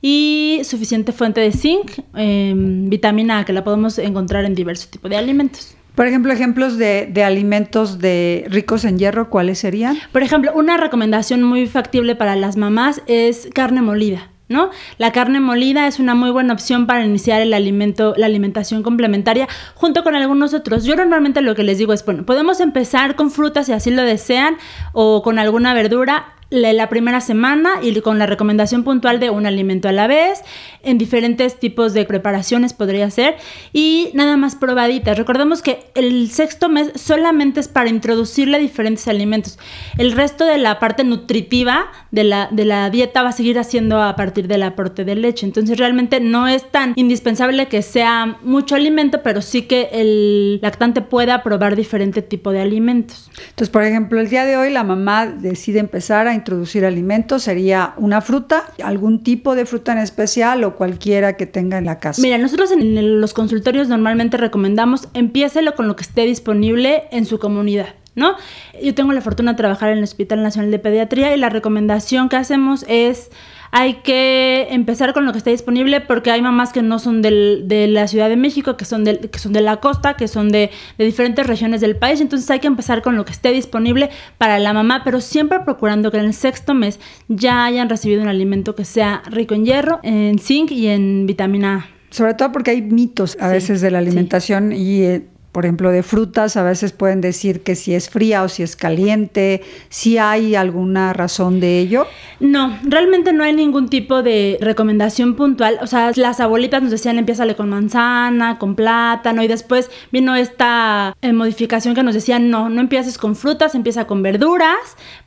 y 0.00 0.60
suficiente 0.62 1.12
fuente 1.12 1.40
de 1.40 1.52
zinc, 1.52 1.90
em, 2.14 2.88
vitamina 2.88 3.38
A, 3.38 3.44
que 3.44 3.52
la 3.52 3.64
podemos 3.64 3.98
encontrar 3.98 4.44
en 4.44 4.54
diversos 4.54 4.90
tipos 4.90 5.10
de 5.10 5.16
alimentos. 5.16 5.77
Por 5.98 6.06
ejemplo, 6.06 6.32
ejemplos 6.32 6.78
de, 6.78 7.08
de, 7.10 7.24
alimentos 7.24 7.98
de 7.98 8.46
ricos 8.50 8.84
en 8.84 9.00
hierro, 9.00 9.30
¿cuáles 9.30 9.58
serían? 9.58 9.98
Por 10.12 10.22
ejemplo, 10.22 10.52
una 10.54 10.76
recomendación 10.76 11.42
muy 11.42 11.66
factible 11.66 12.14
para 12.14 12.36
las 12.36 12.56
mamás 12.56 13.02
es 13.08 13.48
carne 13.52 13.82
molida. 13.82 14.30
¿No? 14.48 14.70
La 14.96 15.10
carne 15.10 15.40
molida 15.40 15.88
es 15.88 15.98
una 15.98 16.14
muy 16.14 16.30
buena 16.30 16.54
opción 16.54 16.86
para 16.86 17.04
iniciar 17.04 17.42
el 17.42 17.52
alimento, 17.52 18.14
la 18.16 18.26
alimentación 18.26 18.84
complementaria 18.84 19.48
junto 19.74 20.04
con 20.04 20.14
algunos 20.14 20.54
otros. 20.54 20.84
Yo 20.84 20.94
normalmente 20.94 21.42
lo 21.42 21.56
que 21.56 21.64
les 21.64 21.78
digo 21.78 21.92
es, 21.92 22.04
bueno, 22.04 22.24
podemos 22.24 22.60
empezar 22.60 23.16
con 23.16 23.32
frutas 23.32 23.66
si 23.66 23.72
así 23.72 23.90
lo 23.90 24.04
desean 24.04 24.56
o 24.92 25.22
con 25.22 25.40
alguna 25.40 25.74
verdura 25.74 26.37
la 26.50 26.88
primera 26.88 27.20
semana 27.20 27.74
y 27.82 27.98
con 28.00 28.18
la 28.18 28.26
recomendación 28.26 28.84
puntual 28.84 29.20
de 29.20 29.30
un 29.30 29.44
alimento 29.44 29.88
a 29.88 29.92
la 29.92 30.06
vez, 30.06 30.42
en 30.82 30.96
diferentes 30.96 31.58
tipos 31.58 31.92
de 31.92 32.04
preparaciones 32.04 32.72
podría 32.72 33.10
ser, 33.10 33.36
y 33.72 34.10
nada 34.14 34.36
más 34.36 34.56
probaditas. 34.56 35.18
Recordemos 35.18 35.60
que 35.62 35.80
el 35.94 36.30
sexto 36.30 36.68
mes 36.68 36.92
solamente 36.94 37.60
es 37.60 37.68
para 37.68 37.90
introducirle 37.90 38.58
diferentes 38.58 39.08
alimentos. 39.08 39.58
El 39.98 40.12
resto 40.12 40.44
de 40.44 40.58
la 40.58 40.78
parte 40.78 41.04
nutritiva 41.04 41.90
de 42.10 42.24
la, 42.24 42.48
de 42.50 42.64
la 42.64 42.88
dieta 42.90 43.22
va 43.22 43.30
a 43.30 43.32
seguir 43.32 43.58
haciendo 43.58 44.02
a 44.02 44.16
partir 44.16 44.48
del 44.48 44.62
aporte 44.62 45.04
de 45.04 45.16
leche. 45.16 45.44
Entonces 45.44 45.78
realmente 45.78 46.20
no 46.20 46.48
es 46.48 46.70
tan 46.70 46.92
indispensable 46.96 47.66
que 47.66 47.82
sea 47.82 48.38
mucho 48.42 48.74
alimento, 48.74 49.22
pero 49.22 49.42
sí 49.42 49.62
que 49.62 49.88
el 49.92 50.60
lactante 50.62 51.02
pueda 51.02 51.42
probar 51.42 51.76
diferente 51.76 52.22
tipo 52.22 52.52
de 52.52 52.60
alimentos. 52.60 53.30
Entonces, 53.50 53.68
por 53.68 53.82
ejemplo, 53.82 54.20
el 54.20 54.30
día 54.30 54.44
de 54.44 54.56
hoy 54.56 54.70
la 54.70 54.84
mamá 54.84 55.26
decide 55.26 55.80
empezar 55.80 56.26
a 56.26 56.37
introducir 56.38 56.84
alimentos 56.84 57.42
sería 57.42 57.94
una 57.96 58.20
fruta, 58.20 58.64
algún 58.82 59.22
tipo 59.22 59.54
de 59.54 59.66
fruta 59.66 59.92
en 59.92 59.98
especial 59.98 60.64
o 60.64 60.76
cualquiera 60.76 61.36
que 61.36 61.46
tenga 61.46 61.78
en 61.78 61.84
la 61.84 61.98
casa. 61.98 62.22
Mira, 62.22 62.38
nosotros 62.38 62.72
en 62.72 63.20
los 63.20 63.34
consultorios 63.34 63.88
normalmente 63.88 64.36
recomendamos 64.36 65.08
empiécelo 65.14 65.74
con 65.74 65.88
lo 65.88 65.96
que 65.96 66.02
esté 66.02 66.22
disponible 66.22 67.04
en 67.10 67.26
su 67.26 67.38
comunidad. 67.38 67.88
¿No? 68.14 68.34
Yo 68.82 68.96
tengo 68.96 69.12
la 69.12 69.20
fortuna 69.20 69.52
de 69.52 69.58
trabajar 69.58 69.90
en 69.90 69.98
el 69.98 70.04
Hospital 70.04 70.42
Nacional 70.42 70.72
de 70.72 70.80
Pediatría 70.80 71.36
y 71.36 71.38
la 71.38 71.50
recomendación 71.50 72.28
que 72.28 72.34
hacemos 72.34 72.84
es 72.88 73.30
hay 73.70 73.94
que 73.96 74.68
empezar 74.70 75.12
con 75.12 75.24
lo 75.24 75.32
que 75.32 75.38
está 75.38 75.50
disponible 75.50 76.00
porque 76.00 76.30
hay 76.30 76.42
mamás 76.42 76.72
que 76.72 76.82
no 76.82 76.98
son 76.98 77.22
de 77.22 77.86
la 77.88 78.08
Ciudad 78.08 78.28
de 78.28 78.36
México, 78.36 78.76
que 78.76 78.84
son 78.84 79.04
de, 79.04 79.18
que 79.18 79.38
son 79.38 79.52
de 79.52 79.60
la 79.60 79.78
costa, 79.78 80.14
que 80.14 80.28
son 80.28 80.50
de, 80.50 80.70
de, 80.96 81.04
diferentes 81.04 81.46
regiones 81.46 81.80
del 81.80 81.96
país. 81.96 82.20
Entonces 82.20 82.50
hay 82.50 82.60
que 82.60 82.66
empezar 82.66 83.02
con 83.02 83.16
lo 83.16 83.24
que 83.24 83.32
esté 83.32 83.52
disponible 83.52 84.10
para 84.38 84.58
la 84.58 84.72
mamá, 84.72 85.02
pero 85.04 85.20
siempre 85.20 85.60
procurando 85.60 86.10
que 86.10 86.18
en 86.18 86.26
el 86.26 86.34
sexto 86.34 86.74
mes 86.74 87.00
ya 87.28 87.64
hayan 87.64 87.88
recibido 87.88 88.22
un 88.22 88.28
alimento 88.28 88.74
que 88.74 88.84
sea 88.84 89.22
rico 89.26 89.54
en 89.54 89.64
hierro, 89.64 90.00
en 90.02 90.38
zinc 90.38 90.70
y 90.70 90.88
en 90.88 91.26
vitamina 91.26 91.74
A. 91.76 91.98
Sobre 92.10 92.34
todo 92.34 92.52
porque 92.52 92.70
hay 92.70 92.82
mitos 92.82 93.36
a 93.38 93.48
veces 93.48 93.80
de 93.80 93.90
la 93.90 93.98
alimentación 93.98 94.70
sí. 94.70 94.76
y 94.76 95.02
eh, 95.02 95.26
por 95.58 95.64
ejemplo, 95.64 95.90
de 95.90 96.04
frutas, 96.04 96.56
a 96.56 96.62
veces 96.62 96.92
pueden 96.92 97.20
decir 97.20 97.64
que 97.64 97.74
si 97.74 97.92
es 97.92 98.10
fría 98.10 98.44
o 98.44 98.48
si 98.48 98.62
es 98.62 98.76
caliente, 98.76 99.60
si 99.88 100.16
hay 100.16 100.54
alguna 100.54 101.12
razón 101.12 101.58
de 101.58 101.80
ello. 101.80 102.06
No, 102.38 102.78
realmente 102.84 103.32
no 103.32 103.42
hay 103.42 103.52
ningún 103.52 103.88
tipo 103.88 104.22
de 104.22 104.56
recomendación 104.60 105.34
puntual. 105.34 105.80
O 105.82 105.88
sea, 105.88 106.12
las 106.14 106.38
abuelitas 106.38 106.80
nos 106.80 106.92
decían 106.92 107.18
empiézale 107.18 107.56
con 107.56 107.70
manzana, 107.70 108.56
con 108.60 108.76
plátano 108.76 109.42
y 109.42 109.48
después 109.48 109.90
vino 110.12 110.36
esta 110.36 111.16
eh, 111.22 111.32
modificación 111.32 111.96
que 111.96 112.04
nos 112.04 112.14
decían 112.14 112.50
no, 112.50 112.68
no 112.68 112.80
empieces 112.80 113.18
con 113.18 113.34
frutas, 113.34 113.74
empieza 113.74 114.06
con 114.06 114.22
verduras 114.22 114.78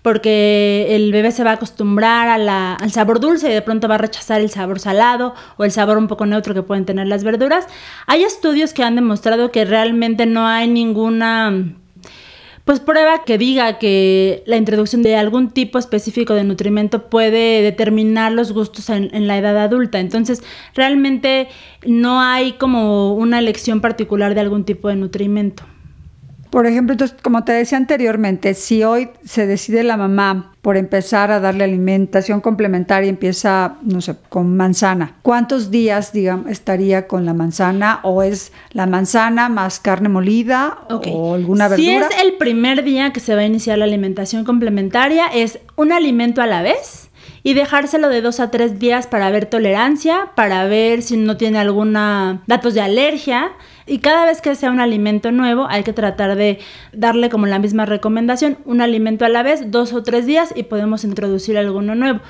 porque 0.02 0.88
el 0.92 1.12
bebé 1.12 1.34
se 1.34 1.44
va 1.44 1.50
a 1.50 1.54
acostumbrar 1.56 2.30
al 2.30 2.92
sabor 2.92 3.20
dulce 3.20 3.52
y 3.52 3.54
de 3.54 3.62
pronto 3.62 3.90
va 3.90 3.96
a 3.96 3.98
rechazar 3.98 4.40
el 4.40 4.50
sabor 4.50 4.80
salado 4.80 5.36
o 5.58 5.66
el 5.66 5.72
sabor 5.72 5.98
un 5.98 6.08
poco 6.08 6.26
neutro 6.26 6.54
que 6.54 6.64
pueden 6.64 6.86
tener 6.86 7.08
las 7.08 7.26
verduras. 7.26 7.68
Hay 8.08 8.24
estudios 8.24 8.74
que 8.74 8.84
han 8.84 8.96
demostrado 8.96 9.52
que 9.52 9.66
realmente 9.66 10.21
no 10.26 10.48
hay 10.48 10.68
ninguna 10.68 11.76
pues 12.66 12.80
prueba 12.80 13.24
que 13.26 13.38
diga 13.38 13.80
que 13.80 14.44
la 14.46 14.56
introducción 14.56 15.02
de 15.02 15.16
algún 15.16 15.50
tipo 15.50 15.80
específico 15.80 16.36
de 16.36 16.44
nutrimento 16.44 17.10
puede 17.10 17.62
determinar 17.64 18.32
los 18.32 18.54
gustos 18.54 18.90
en, 18.90 19.10
en, 19.14 19.28
la 19.28 19.38
edad 19.38 19.58
adulta. 19.58 20.00
Entonces, 20.00 20.44
realmente 20.76 21.48
no 21.86 22.22
hay 22.22 22.54
como 22.54 23.16
una 23.16 23.40
elección 23.40 23.82
particular 23.82 24.36
de 24.36 24.42
algún 24.42 24.64
tipo 24.64 24.90
de 24.90 24.96
nutrimento. 24.96 25.64
Por 26.52 26.68
ejemplo, 26.68 26.94
entonces, 26.94 27.18
como 27.22 27.46
te 27.46 27.54
decía 27.54 27.78
anteriormente, 27.78 28.54
si 28.54 28.84
hoy 28.84 29.10
se 29.24 29.48
decide 29.48 29.84
la 29.84 29.96
mamá 29.96 30.54
por 30.62 30.76
empezar 30.76 31.32
a 31.32 31.40
darle 31.40 31.64
alimentación 31.64 32.42
complementaria, 32.42 33.10
empieza, 33.10 33.78
no 33.84 34.02
sé, 34.02 34.16
con 34.28 34.58
manzana, 34.58 35.16
¿cuántos 35.22 35.72
días, 35.72 36.12
digamos, 36.12 36.52
estaría 36.52 37.08
con 37.08 37.26
la 37.26 37.34
manzana? 37.34 38.02
¿O 38.04 38.22
es 38.22 38.52
la 38.74 38.86
manzana 38.86 39.48
más 39.48 39.80
carne 39.80 40.10
molida 40.10 40.80
okay. 40.90 41.14
o 41.16 41.36
alguna 41.36 41.70
verdura? 41.70 42.10
Si 42.10 42.16
es 42.16 42.22
el 42.22 42.34
primer 42.34 42.84
día 42.84 43.14
que 43.14 43.22
se 43.22 43.34
va 43.34 43.42
a 43.42 43.46
iniciar 43.46 43.78
la 43.78 43.86
alimentación 43.86 44.44
complementaria, 44.44 45.28
es 45.28 45.60
un 45.78 45.94
alimento 45.94 46.42
a 46.42 46.48
la 46.48 46.62
vez 46.62 47.10
y 47.44 47.54
dejárselo 47.54 48.10
de 48.10 48.22
dos 48.22 48.40
a 48.40 48.52
tres 48.52 48.80
días 48.80 49.08
para 49.08 49.30
ver 49.32 49.46
tolerancia, 49.46 50.32
para 50.36 50.66
ver 50.66 51.02
si 51.02 51.18
no 51.18 51.38
tiene 51.38 51.60
alguna 51.60 52.44
datos 52.46 52.74
de 52.74 52.82
alergia. 52.82 53.52
Y 53.86 54.00
cada 54.00 54.26
vez 54.26 54.42
que 54.42 54.56
sea 54.56 54.72
un 54.72 54.80
alimento 54.80 55.32
nuevo, 55.32 55.68
hay 55.70 55.84
que 55.84 55.94
tratar 55.94 56.36
de 56.36 56.60
darle 56.94 57.30
como 57.30 57.48
la 57.48 57.60
misma 57.60 57.86
recomendación, 57.86 58.58
un 58.66 58.82
alimento 58.82 59.26
a 59.26 59.30
la 59.30 59.44
vez, 59.44 59.72
dos 59.72 59.94
o 59.94 60.04
tres 60.04 60.26
días 60.26 60.54
y 60.56 60.64
podemos 60.64 61.04
introducir 61.04 61.58
alguno 61.58 61.96
nuevo. 61.96 62.22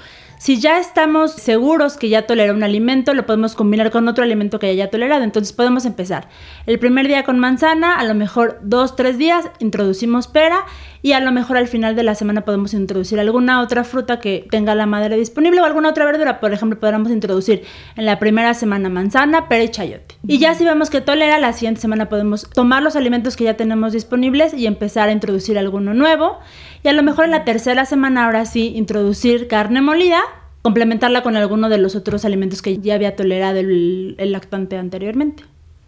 Si 0.42 0.60
ya 0.60 0.80
estamos 0.80 1.34
seguros 1.34 1.98
que 1.98 2.10
ya 2.10 2.26
tolera 2.26 2.52
un 2.52 2.64
alimento, 2.64 3.14
lo 3.14 3.28
podemos 3.28 3.54
combinar 3.54 3.92
con 3.92 4.08
otro 4.08 4.24
alimento 4.24 4.58
que 4.58 4.66
haya 4.66 4.90
tolerado. 4.90 5.24
Entonces 5.24 5.54
podemos 5.54 5.86
empezar. 5.86 6.30
El 6.66 6.80
primer 6.80 7.08
día 7.08 7.24
con 7.24 7.38
manzana, 7.38 7.94
a 7.94 8.04
lo 8.06 8.16
mejor 8.16 8.58
dos, 8.64 8.96
tres 8.96 9.20
días, 9.20 9.52
introducimos 9.60 10.28
pera 10.28 10.66
y 11.04 11.12
a 11.12 11.20
lo 11.20 11.32
mejor 11.32 11.58
al 11.58 11.68
final 11.68 11.96
de 11.96 12.02
la 12.02 12.16
semana 12.16 12.42
podemos 12.42 12.74
introducir 12.74 13.20
alguna 13.20 13.62
otra 13.62 13.84
fruta 13.84 14.20
que 14.20 14.48
tenga 14.50 14.74
la 14.74 14.88
madera 14.88 15.16
disponible 15.16 15.62
o 15.62 15.66
alguna 15.66 15.90
otra 15.90 16.06
verdura. 16.06 16.40
Por 16.40 16.54
ejemplo, 16.54 16.80
podríamos 16.80 17.12
introducir 17.12 17.64
en 17.96 18.08
la 18.08 18.18
primera 18.18 18.56
semana 18.56 18.90
manzana, 18.90 19.48
pera 19.48 19.64
y 19.64 19.70
chayote. 19.70 20.16
Y 20.28 20.40
ya 20.40 20.56
si 20.56 20.66
vemos 20.66 20.90
que 20.90 21.02
tolera, 21.02 21.38
la 21.38 21.54
siguiente 21.54 21.82
semana 21.82 22.10
podemos 22.10 22.50
tomar 22.50 22.82
los 22.82 22.96
alimentos 22.96 23.36
que 23.36 23.44
ya 23.44 23.58
tenemos 23.58 23.94
disponibles 23.94 24.56
y 24.56 24.66
empezar 24.66 25.08
a 25.08 25.12
introducir 25.12 25.60
alguno 25.60 25.94
nuevo. 25.94 26.40
Y 26.84 26.88
a 26.88 26.94
lo 26.94 27.04
mejor 27.04 27.26
en 27.26 27.32
la 27.32 27.44
tercera 27.44 27.86
semana, 27.86 28.26
ahora 28.26 28.46
sí, 28.46 28.74
introducir 28.76 29.48
carne 29.48 29.82
molida, 29.82 30.22
complementarla 30.62 31.24
con 31.24 31.36
alguno 31.36 31.70
de 31.70 31.78
los 31.78 31.96
otros 31.96 32.26
alimentos 32.26 32.62
que 32.62 32.80
ya 32.80 32.96
había 32.96 33.16
tolerado 33.16 33.60
el, 33.60 34.16
el 34.18 34.32
lactante 34.32 34.78
anteriormente. 34.78 35.44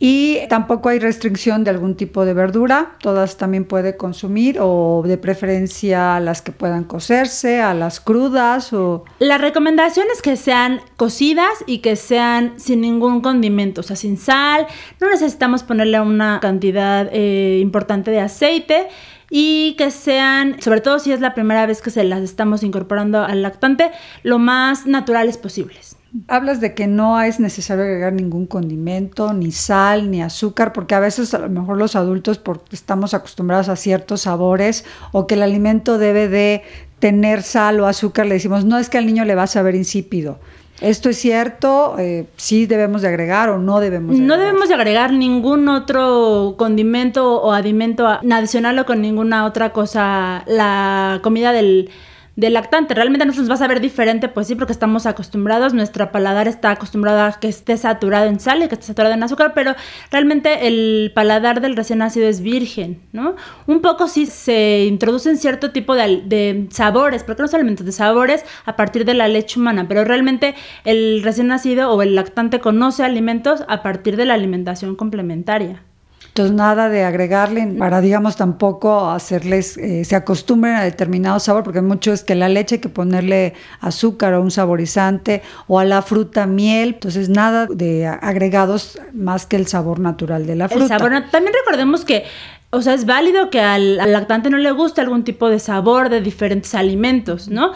Y 0.05 0.39
tampoco 0.49 0.89
hay 0.89 0.99
restricción 0.99 1.63
de 1.63 1.69
algún 1.69 1.95
tipo 1.95 2.25
de 2.25 2.33
verdura, 2.33 2.97
todas 2.99 3.37
también 3.37 3.63
puede 3.63 3.95
consumir 3.95 4.57
o 4.59 5.01
de 5.05 5.17
preferencia 5.17 6.19
las 6.19 6.41
que 6.41 6.51
puedan 6.51 6.83
cocerse, 6.83 7.61
a 7.61 7.73
las 7.73 8.01
crudas 8.01 8.73
o... 8.73 9.05
La 9.19 9.37
recomendación 9.37 10.05
es 10.13 10.21
que 10.21 10.35
sean 10.35 10.81
cocidas 10.97 11.53
y 11.67 11.77
que 11.77 11.95
sean 11.95 12.59
sin 12.59 12.81
ningún 12.81 13.21
condimento, 13.21 13.79
o 13.79 13.83
sea, 13.83 13.95
sin 13.95 14.17
sal, 14.17 14.67
no 14.99 15.09
necesitamos 15.09 15.63
ponerle 15.63 16.01
una 16.01 16.39
cantidad 16.41 17.07
eh, 17.13 17.59
importante 17.61 18.11
de 18.11 18.19
aceite 18.19 18.87
y 19.35 19.73
que 19.79 19.89
sean, 19.89 20.61
sobre 20.61 20.79
todo 20.79 20.99
si 20.99 21.11
es 21.11 21.19
la 21.19 21.33
primera 21.33 21.65
vez 21.65 21.81
que 21.81 21.89
se 21.89 22.03
las 22.03 22.21
estamos 22.21 22.61
incorporando 22.61 23.23
al 23.23 23.41
lactante, 23.41 23.89
lo 24.21 24.37
más 24.37 24.85
naturales 24.85 25.39
posibles. 25.39 25.95
Hablas 26.27 26.61
de 26.61 26.75
que 26.75 26.85
no 26.85 27.19
es 27.19 27.39
necesario 27.39 27.83
agregar 27.83 28.13
ningún 28.13 28.45
condimento, 28.45 29.33
ni 29.33 29.51
sal, 29.51 30.11
ni 30.11 30.21
azúcar, 30.21 30.71
porque 30.71 30.93
a 30.93 30.99
veces 30.99 31.33
a 31.33 31.39
lo 31.39 31.49
mejor 31.49 31.77
los 31.77 31.95
adultos 31.95 32.37
porque 32.37 32.75
estamos 32.75 33.15
acostumbrados 33.15 33.69
a 33.69 33.75
ciertos 33.75 34.21
sabores 34.21 34.85
o 35.11 35.25
que 35.25 35.33
el 35.33 35.41
alimento 35.41 35.97
debe 35.97 36.27
de 36.27 36.61
tener 36.99 37.41
sal 37.41 37.79
o 37.79 37.87
azúcar, 37.87 38.27
le 38.27 38.35
decimos, 38.35 38.65
no 38.65 38.77
es 38.77 38.87
que 38.87 38.99
al 38.99 39.07
niño 39.07 39.25
le 39.25 39.33
va 39.33 39.43
a 39.43 39.47
saber 39.47 39.73
insípido. 39.73 40.37
¿Esto 40.83 41.09
es 41.09 41.17
cierto? 41.17 41.95
Eh, 41.97 42.25
¿Sí 42.35 42.65
debemos 42.65 43.01
de 43.01 43.07
agregar 43.07 43.49
o 43.49 43.57
no 43.57 43.79
debemos 43.79 44.17
de 44.17 44.21
No 44.21 44.33
agregar? 44.33 44.45
debemos 44.47 44.67
de 44.67 44.75
agregar 44.75 45.13
ningún 45.13 45.69
adimento 45.69 46.55
condimento 46.57 47.41
o 47.41 47.53
alimento 47.53 48.05
adicional 48.07 48.77
o 48.79 48.85
con 48.85 49.01
ninguna 49.01 49.45
otra 49.45 49.71
cosa. 49.71 50.43
La 50.45 51.19
comida 51.23 51.53
del 51.53 51.89
del 52.35 52.53
lactante. 52.53 52.93
Realmente 52.93 53.25
nos 53.25 53.49
va 53.49 53.53
a 53.53 53.57
saber 53.57 53.79
diferente, 53.79 54.27
pues 54.27 54.47
sí, 54.47 54.55
porque 54.55 54.73
estamos 54.73 55.05
acostumbrados, 55.05 55.73
nuestro 55.73 56.11
paladar 56.11 56.47
está 56.47 56.71
acostumbrado 56.71 57.21
a 57.21 57.39
que 57.39 57.47
esté 57.47 57.77
saturado 57.77 58.27
en 58.27 58.39
sal 58.39 58.63
y 58.63 58.67
que 58.67 58.75
esté 58.75 58.87
saturado 58.87 59.13
en 59.13 59.23
azúcar, 59.23 59.53
pero 59.53 59.75
realmente 60.11 60.67
el 60.67 61.11
paladar 61.13 61.61
del 61.61 61.75
recién 61.75 61.99
nacido 61.99 62.27
es 62.27 62.41
virgen, 62.41 63.01
¿no? 63.11 63.35
Un 63.67 63.81
poco 63.81 64.07
sí 64.07 64.25
se 64.25 64.85
introducen 64.85 65.37
cierto 65.37 65.71
tipo 65.71 65.95
de, 65.95 66.23
de 66.25 66.67
sabores, 66.71 67.23
porque 67.23 67.43
no 67.43 67.47
solamente 67.47 67.83
de 67.83 67.91
sabores 67.91 68.43
a 68.65 68.75
partir 68.75 69.05
de 69.05 69.13
la 69.13 69.27
leche 69.27 69.59
humana, 69.59 69.87
pero 69.87 70.03
realmente 70.03 70.55
el 70.85 71.21
recién 71.23 71.47
nacido 71.47 71.91
o 71.91 72.01
el 72.01 72.15
lactante 72.15 72.59
conoce 72.59 73.03
alimentos 73.03 73.63
a 73.67 73.83
partir 73.83 74.17
de 74.17 74.25
la 74.25 74.33
alimentación 74.33 74.95
complementaria. 74.95 75.83
Entonces 76.33 76.55
nada 76.55 76.89
de 76.89 77.03
agregarle 77.03 77.75
para, 77.77 78.01
digamos, 78.01 78.37
tampoco 78.37 79.11
hacerles, 79.11 79.77
eh, 79.77 80.03
se 80.03 80.15
acostumbren 80.15 80.73
a 80.73 80.83
determinado 80.83 81.39
sabor, 81.39 81.63
porque 81.63 81.81
mucho 81.81 82.11
es 82.11 82.23
que 82.23 82.33
la 82.33 82.49
leche 82.49 82.75
hay 82.75 82.81
que 82.81 82.89
ponerle 82.89 83.53
azúcar 83.81 84.33
o 84.33 84.41
un 84.41 84.49
saborizante 84.49 85.43
o 85.67 85.77
a 85.77 85.85
la 85.85 86.01
fruta 86.01 86.47
miel, 86.47 86.95
entonces 86.95 87.29
nada 87.29 87.67
de 87.67 88.07
agregados 88.07 88.99
más 89.13 89.45
que 89.45 89.57
el 89.57 89.67
sabor 89.67 89.99
natural 89.99 90.47
de 90.47 90.55
la 90.55 90.69
fruta. 90.69 90.95
El 90.95 90.99
sabor, 90.99 91.23
también 91.29 91.53
recordemos 91.53 92.03
que 92.03 92.23
o 92.71 92.81
sea, 92.81 92.95
es 92.95 93.05
válido 93.05 93.51
que 93.51 93.61
al, 93.61 93.99
al, 93.99 94.11
lactante 94.11 94.49
no 94.49 94.57
le 94.57 94.71
guste 94.71 95.01
algún 95.01 95.23
tipo 95.23 95.47
de 95.47 95.59
sabor 95.59 96.09
de 96.09 96.21
diferentes 96.21 96.73
alimentos, 96.73 97.47
¿no? 97.47 97.73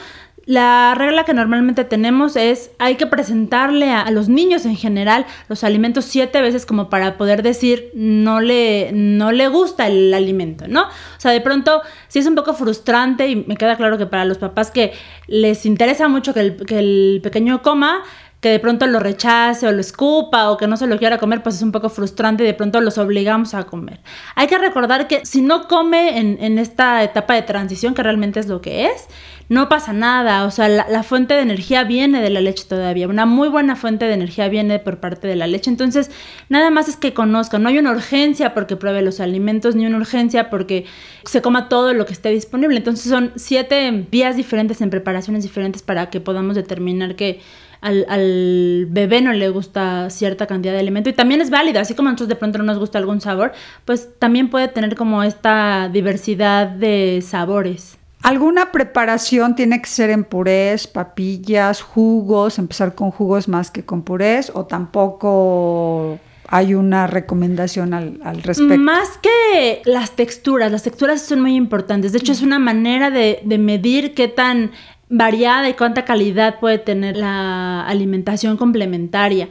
La 0.48 0.96
regla 0.96 1.26
que 1.26 1.34
normalmente 1.34 1.84
tenemos 1.84 2.38
es 2.38 2.72
hay 2.80 2.96
que 2.96 3.06
presentarle 3.06 3.92
a, 3.92 4.10
los 4.12 4.30
niños 4.30 4.66
en 4.66 4.78
general 4.78 5.26
los 5.50 5.66
alimentos 5.66 6.06
siete 6.06 6.42
veces 6.42 6.66
como 6.66 6.90
para 6.90 7.18
poder 7.18 7.44
decir 7.44 7.92
no 7.94 8.40
le, 8.40 8.92
no 8.94 9.34
le 9.34 9.50
gusta 9.50 9.88
el 9.88 10.14
alimento, 10.14 10.70
¿no? 10.70 10.84
O 10.84 11.20
sea, 11.20 11.32
de 11.32 11.42
pronto 11.42 11.82
sí 12.08 12.20
es 12.20 12.28
un 12.28 12.36
poco 12.36 12.54
frustrante 12.54 13.28
y 13.28 13.36
me 13.36 13.58
queda 13.58 13.76
claro 13.76 13.98
que 13.98 14.06
para 14.06 14.24
los 14.24 14.38
papás 14.38 14.72
que 14.72 14.94
les 15.28 15.66
interesa 15.66 16.08
mucho 16.08 16.34
que 16.34 16.40
el, 16.40 16.56
que 16.56 16.80
el 16.80 17.20
pequeño 17.22 17.62
coma, 17.62 18.04
que 18.40 18.50
de 18.50 18.60
pronto 18.60 18.86
lo 18.86 19.00
rechace 19.00 19.68
o 19.68 19.72
lo 19.72 19.82
escupa 19.82 20.52
o 20.52 20.58
que 20.58 20.68
no 20.68 20.78
se 20.78 20.88
lo 20.88 20.98
quiera 20.98 21.18
comer, 21.18 21.42
pues 21.42 21.56
es 21.56 21.62
un 21.62 21.72
poco 21.72 21.90
frustrante 21.90 22.44
y 22.44 22.48
de 22.48 22.54
pronto 22.54 22.82
los 22.82 22.98
obligamos 22.98 23.54
a 23.54 23.64
comer. 23.64 24.00
Hay 24.36 24.48
que 24.48 24.58
recordar 24.58 25.08
que 25.08 25.26
si 25.26 25.42
no 25.42 25.68
come 25.68 26.20
en, 26.20 26.38
en 26.40 26.60
esta 26.60 27.04
etapa 27.04 27.34
de 27.34 27.42
transición, 27.42 27.94
que 27.94 28.04
realmente 28.04 28.40
es 28.40 28.48
lo 28.48 28.62
que 28.62 28.86
es, 28.88 29.08
no 29.50 29.70
pasa 29.70 29.94
nada, 29.94 30.46
o 30.46 30.52
sea, 30.52 30.68
la, 30.68 31.04
fuente 31.04 31.34
de 31.34 31.42
energía 31.42 31.86
viene 31.86 32.22
de 32.22 32.30
la 32.30 32.42
leche 32.42 32.66
todavía, 32.68 33.08
una 33.08 33.26
muy 33.26 33.48
buena 33.48 33.78
fuente 33.78 34.06
de 34.06 34.14
energía 34.14 34.50
viene 34.50 34.80
por 34.80 35.00
parte 35.00 35.28
de 35.28 35.38
la 35.38 35.48
leche, 35.48 35.70
entonces 35.70 36.12
nada 36.50 36.70
más 36.70 36.90
es 36.90 36.98
que 36.98 37.14
conozcan, 37.14 37.64
no 37.64 37.70
hay 37.70 37.78
una 37.78 37.92
urgencia 37.92 38.54
porque 38.54 38.76
pruebe 38.76 39.02
los 39.02 39.22
alimentos, 39.22 39.76
ni 39.76 39.86
una 39.86 39.98
urgencia 39.98 40.50
porque 40.50 40.86
se 41.24 41.42
coma 41.42 41.70
todo 41.70 41.94
lo 41.94 42.06
que 42.06 42.12
esté 42.12 42.30
disponible, 42.30 42.78
entonces 42.78 43.10
son 43.10 43.32
siete 43.38 44.06
vías 44.12 44.36
diferentes 44.36 44.82
en 44.82 44.90
preparaciones 44.90 45.44
diferentes 45.44 45.82
para 45.82 46.10
que 46.10 46.20
podamos 46.20 46.56
determinar 46.56 47.16
que 47.16 47.40
al, 47.82 48.06
al, 48.10 48.88
bebé 48.90 49.22
no 49.22 49.34
le 49.34 49.50
gusta 49.50 50.10
cierta 50.10 50.48
cantidad 50.48 50.74
de 50.74 50.80
alimento 50.80 51.10
y 51.10 51.14
también 51.14 51.42
es 51.42 51.50
válido, 51.50 51.80
así 51.80 51.94
como 51.94 52.10
a 52.10 52.12
nosotros 52.12 52.30
de 52.30 52.36
pronto 52.36 52.58
no 52.58 52.64
nos 52.64 52.80
gusta 52.80 52.98
algún 52.98 53.22
sabor, 53.22 53.54
pues 53.86 54.10
también 54.20 54.50
puede 54.50 54.68
tener 54.68 54.96
como 54.96 55.24
esta 55.24 55.90
diversidad 55.90 56.68
de 56.68 57.24
sabores. 57.26 57.98
¿Alguna 58.24 58.72
preparación 58.72 59.56
tiene 59.56 59.82
que 59.82 59.88
ser 59.88 60.10
en 60.10 60.24
purés, 60.24 60.88
papillas, 60.88 61.82
jugos, 61.82 62.58
empezar 62.58 62.96
con 62.96 63.12
jugos 63.12 63.48
más 63.48 63.72
que 63.72 63.86
con 63.86 64.02
purés 64.02 64.52
o 64.54 64.66
tampoco 64.66 66.20
hay 66.48 66.74
una 66.74 67.08
recomendación 67.08 67.94
al, 67.94 68.44
respecto? 68.44 68.78
Más 68.78 69.18
que 69.20 69.82
las 69.86 70.12
texturas, 70.16 70.72
las 70.72 70.84
texturas 70.84 71.22
son 71.22 71.42
muy 71.42 71.56
importantes. 71.56 72.12
De 72.12 72.18
hecho, 72.18 72.32
es 72.32 72.42
una 72.42 72.60
manera 72.60 73.12
de, 73.12 73.40
de 73.46 73.58
medir 73.60 74.14
qué 74.14 74.28
tan 74.28 74.72
variada 75.10 75.70
y 75.70 75.74
cuánta 75.74 76.06
calidad 76.06 76.60
puede 76.60 76.78
tener 76.78 77.18
la 77.18 77.86
alimentación 77.88 78.58
complementaria. 78.58 79.50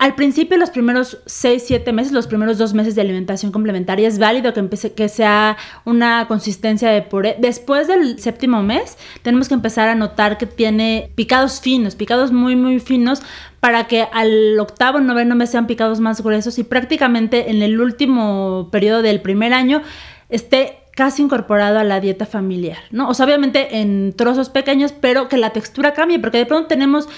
Al 0.00 0.14
principio, 0.14 0.56
los 0.56 0.70
primeros 0.70 1.18
6, 1.26 1.62
7 1.66 1.92
meses, 1.92 2.12
los 2.12 2.26
primeros 2.26 2.56
dos 2.56 2.72
meses 2.72 2.94
de 2.94 3.02
alimentación 3.02 3.52
complementaria, 3.52 4.08
es 4.08 4.18
válido 4.18 4.54
que, 4.54 4.60
empiece, 4.60 4.94
que 4.94 5.10
sea 5.10 5.58
una 5.84 6.26
consistencia 6.26 6.88
de 6.90 7.02
puré. 7.02 7.36
Después 7.38 7.86
del 7.86 8.18
séptimo 8.18 8.62
mes, 8.62 8.96
tenemos 9.20 9.48
que 9.48 9.54
empezar 9.54 9.90
a 9.90 9.94
notar 9.94 10.38
que 10.38 10.46
tiene 10.46 11.10
picados 11.16 11.60
finos, 11.60 11.96
picados 11.96 12.32
muy, 12.32 12.56
muy 12.56 12.80
finos, 12.80 13.20
para 13.60 13.88
que 13.88 14.06
al 14.10 14.58
octavo, 14.58 15.00
noveno 15.00 15.34
mes 15.34 15.50
sean 15.50 15.66
picados 15.66 16.00
más 16.00 16.22
gruesos 16.22 16.58
y 16.58 16.64
prácticamente 16.64 17.50
en 17.50 17.60
el 17.60 17.78
último 17.78 18.70
periodo 18.72 19.02
del 19.02 19.20
primer 19.20 19.52
año 19.52 19.82
esté 20.30 20.79
casi 20.94 21.22
incorporado 21.22 21.78
a 21.78 21.84
la 21.84 22.00
dieta 22.00 22.26
familiar, 22.26 22.78
¿no? 22.90 23.08
O 23.08 23.14
sea, 23.14 23.26
obviamente 23.26 23.78
en 23.78 24.12
trozos 24.14 24.48
pequeños, 24.50 24.92
pero 24.92 25.28
que 25.28 25.36
la 25.36 25.50
textura 25.50 25.92
cambie, 25.94 26.18
porque 26.18 26.38
de 26.38 26.46
pronto 26.46 26.68
tenemos 26.68 27.08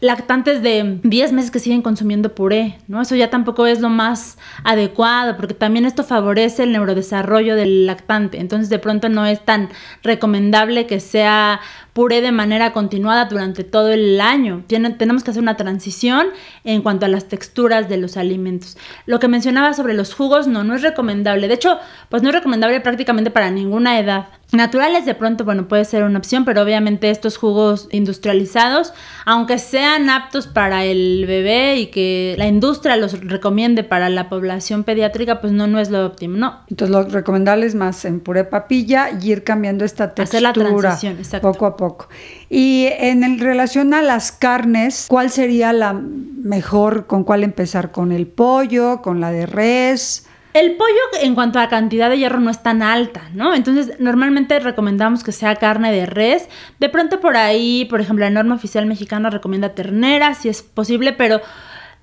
lactantes 0.00 0.62
de 0.62 1.00
10 1.02 1.32
meses 1.32 1.50
que 1.50 1.58
siguen 1.58 1.82
consumiendo 1.82 2.34
puré, 2.34 2.78
¿no? 2.86 3.00
Eso 3.00 3.16
ya 3.16 3.30
tampoco 3.30 3.66
es 3.66 3.80
lo 3.80 3.88
más 3.88 4.38
adecuado, 4.64 5.36
porque 5.36 5.54
también 5.54 5.84
esto 5.84 6.04
favorece 6.04 6.62
el 6.62 6.72
neurodesarrollo 6.72 7.56
del 7.56 7.86
lactante. 7.86 8.38
Entonces, 8.40 8.68
de 8.68 8.78
pronto 8.78 9.08
no 9.08 9.26
es 9.26 9.44
tan 9.44 9.70
recomendable 10.02 10.86
que 10.86 11.00
sea 11.00 11.60
puré 11.92 12.20
de 12.20 12.30
manera 12.30 12.72
continuada 12.72 13.24
durante 13.24 13.64
todo 13.64 13.88
el 13.88 14.20
año. 14.20 14.62
tenemos 14.68 15.24
que 15.24 15.32
hacer 15.32 15.42
una 15.42 15.56
transición 15.56 16.28
en 16.62 16.82
cuanto 16.82 17.06
a 17.06 17.08
las 17.08 17.26
texturas 17.26 17.88
de 17.88 17.96
los 17.96 18.16
alimentos. 18.16 18.76
Lo 19.04 19.18
que 19.18 19.26
mencionaba 19.26 19.72
sobre 19.72 19.94
los 19.94 20.14
jugos, 20.14 20.46
no, 20.46 20.62
no 20.62 20.76
es 20.76 20.82
recomendable. 20.82 21.48
De 21.48 21.54
hecho, 21.54 21.78
pues 22.08 22.22
no 22.22 22.28
es 22.28 22.36
recomendable 22.36 22.80
prácticamente 22.80 23.32
para 23.32 23.50
ninguna 23.50 23.98
edad. 23.98 24.28
Naturales 24.50 25.04
de 25.04 25.14
pronto, 25.14 25.44
bueno, 25.44 25.68
puede 25.68 25.84
ser 25.84 26.04
una 26.04 26.18
opción, 26.18 26.46
pero 26.46 26.62
obviamente 26.62 27.10
estos 27.10 27.36
jugos 27.36 27.86
industrializados, 27.90 28.94
aunque 29.26 29.58
sean 29.58 30.08
aptos 30.08 30.46
para 30.46 30.86
el 30.86 31.26
bebé 31.26 31.76
y 31.76 31.86
que 31.88 32.34
la 32.38 32.46
industria 32.46 32.96
los 32.96 33.20
recomiende 33.20 33.84
para 33.84 34.08
la 34.08 34.30
población 34.30 34.84
pediátrica, 34.84 35.42
pues 35.42 35.52
no, 35.52 35.66
no 35.66 35.78
es 35.78 35.90
lo 35.90 36.04
óptimo, 36.06 36.38
¿no? 36.38 36.60
Entonces 36.70 36.96
lo 36.96 37.02
recomendable 37.02 37.66
es 37.66 37.74
más 37.74 38.06
en 38.06 38.20
puré 38.20 38.44
papilla 38.44 39.10
y 39.20 39.32
ir 39.32 39.44
cambiando 39.44 39.84
esta 39.84 40.14
textura 40.14 40.48
Hacer 40.48 40.64
la 40.64 40.80
transición, 40.80 41.18
exacto. 41.18 41.52
poco 41.52 41.66
a 41.66 41.76
poco. 41.76 42.08
Y 42.48 42.88
en 42.90 43.38
relación 43.38 43.92
a 43.92 44.00
las 44.00 44.32
carnes, 44.32 45.06
¿cuál 45.10 45.28
sería 45.30 45.74
la 45.74 45.92
mejor, 45.92 47.06
con 47.06 47.24
cuál 47.24 47.44
empezar? 47.44 47.90
¿Con 47.90 48.12
el 48.12 48.26
pollo, 48.26 49.02
con 49.02 49.20
la 49.20 49.30
de 49.30 49.44
res? 49.44 50.24
El 50.58 50.72
pollo 50.72 51.22
en 51.22 51.36
cuanto 51.36 51.60
a 51.60 51.68
cantidad 51.68 52.10
de 52.10 52.18
hierro 52.18 52.40
no 52.40 52.50
es 52.50 52.64
tan 52.64 52.82
alta, 52.82 53.22
¿no? 53.32 53.54
Entonces 53.54 54.00
normalmente 54.00 54.58
recomendamos 54.58 55.22
que 55.22 55.30
sea 55.30 55.54
carne 55.54 55.92
de 55.92 56.04
res. 56.04 56.48
De 56.80 56.88
pronto 56.88 57.20
por 57.20 57.36
ahí, 57.36 57.84
por 57.84 58.00
ejemplo, 58.00 58.24
la 58.24 58.30
norma 58.30 58.56
oficial 58.56 58.84
mexicana 58.84 59.30
recomienda 59.30 59.76
ternera, 59.76 60.34
si 60.34 60.48
es 60.48 60.62
posible, 60.62 61.12
pero 61.12 61.40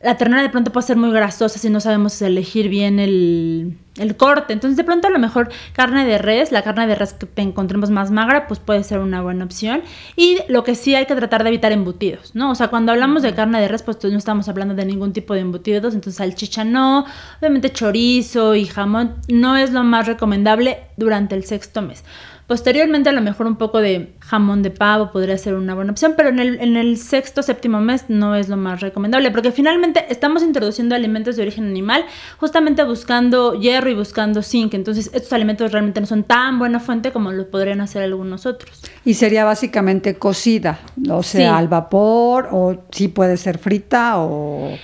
la 0.01 0.15
ternera 0.15 0.41
de 0.41 0.49
pronto 0.49 0.71
puede 0.71 0.87
ser 0.87 0.95
muy 0.95 1.11
grasosa 1.11 1.59
si 1.59 1.69
no 1.69 1.81
sabemos 1.81 2.21
elegir 2.21 2.69
bien 2.69 2.99
el, 2.99 3.77
corte. 4.17 4.53
Entonces, 4.53 4.77
de 4.77 4.83
pronto, 4.83 5.07
a 5.07 5.11
lo 5.11 5.19
mejor 5.19 5.49
carne 5.73 6.05
de 6.05 6.17
res, 6.17 6.51
la 6.51 6.61
carne 6.61 6.87
de 6.87 6.95
res 6.95 7.13
que 7.13 7.41
encontremos 7.41 7.89
más 7.89 8.11
magra, 8.11 8.47
pues 8.47 8.59
puede 8.59 8.83
ser 8.83 8.99
una 8.99 9.21
buena 9.21 9.45
opción. 9.45 9.81
Y 10.15 10.39
lo 10.47 10.63
que 10.63 10.75
sí 10.75 10.95
hay 10.95 11.05
que 11.05 11.15
tratar 11.15 11.43
de 11.43 11.49
evitar 11.49 11.71
embutidos, 11.71 12.35
¿no? 12.35 12.51
O 12.51 12.55
sea, 12.55 12.67
cuando 12.67 12.91
hablamos 12.91 13.23
de 13.23 13.33
carne 13.33 13.61
de 13.61 13.67
res, 13.67 13.83
pues 13.83 14.03
no 14.03 14.17
estamos 14.17 14.49
hablando 14.49 14.73
de 14.75 14.85
ningún 14.85 15.13
tipo 15.13 15.33
de 15.33 15.41
embutidos. 15.41 15.93
Entonces, 15.93 16.17
salchicha 16.17 16.63
no, 16.63 17.05
obviamente 17.39 17.71
chorizo 17.71 18.55
y 18.55 18.65
jamón 18.65 19.15
no 19.27 19.57
es 19.57 19.71
lo 19.71 19.83
más 19.83 20.07
recomendable 20.07 20.79
durante 20.97 21.35
el 21.35 21.45
sexto 21.45 21.81
mes. 21.81 22.03
Posteriormente 22.47 23.09
a 23.09 23.11
lo 23.11 23.21
mejor 23.21 23.47
un 23.47 23.55
poco 23.55 23.79
de 23.79 24.13
jamón 24.19 24.61
de 24.61 24.69
pavo 24.69 25.11
podría 25.11 25.35
ser 25.35 25.55
una 25.55 25.73
buena 25.73 25.91
opción, 25.91 26.13
pero 26.15 26.29
en 26.29 26.37
el, 26.37 26.59
en 26.61 26.77
el 26.77 26.97
sexto, 26.97 27.41
séptimo 27.41 27.79
mes 27.81 28.05
no 28.07 28.35
es 28.35 28.49
lo 28.49 28.57
más 28.57 28.81
recomendable, 28.81 29.31
porque 29.31 29.51
finalmente 29.51 30.05
estamos 30.09 30.43
introduciendo 30.43 30.93
alimentos 30.93 31.37
de 31.37 31.41
origen 31.41 31.65
animal 31.65 32.05
justamente 32.39 32.83
buscando 32.83 33.59
hierro 33.59 33.84
y 33.89 33.93
buscando 33.93 34.41
zinc, 34.41 34.73
entonces 34.73 35.09
estos 35.13 35.31
alimentos 35.33 35.71
realmente 35.71 35.99
no 35.99 36.07
son 36.07 36.23
tan 36.23 36.59
buena 36.59 36.79
fuente 36.79 37.11
como 37.11 37.31
lo 37.31 37.49
podrían 37.49 37.81
hacer 37.81 38.03
algunos 38.03 38.45
otros. 38.45 38.81
Y 39.03 39.15
sería 39.15 39.45
básicamente 39.45 40.15
cocida, 40.15 40.79
o 41.09 41.23
sea, 41.23 41.57
al 41.57 41.67
vapor, 41.67 42.49
o 42.51 42.77
sí 42.91 43.07
puede 43.07 43.37
ser 43.37 43.57
frita 43.57 44.19
o... 44.19 44.77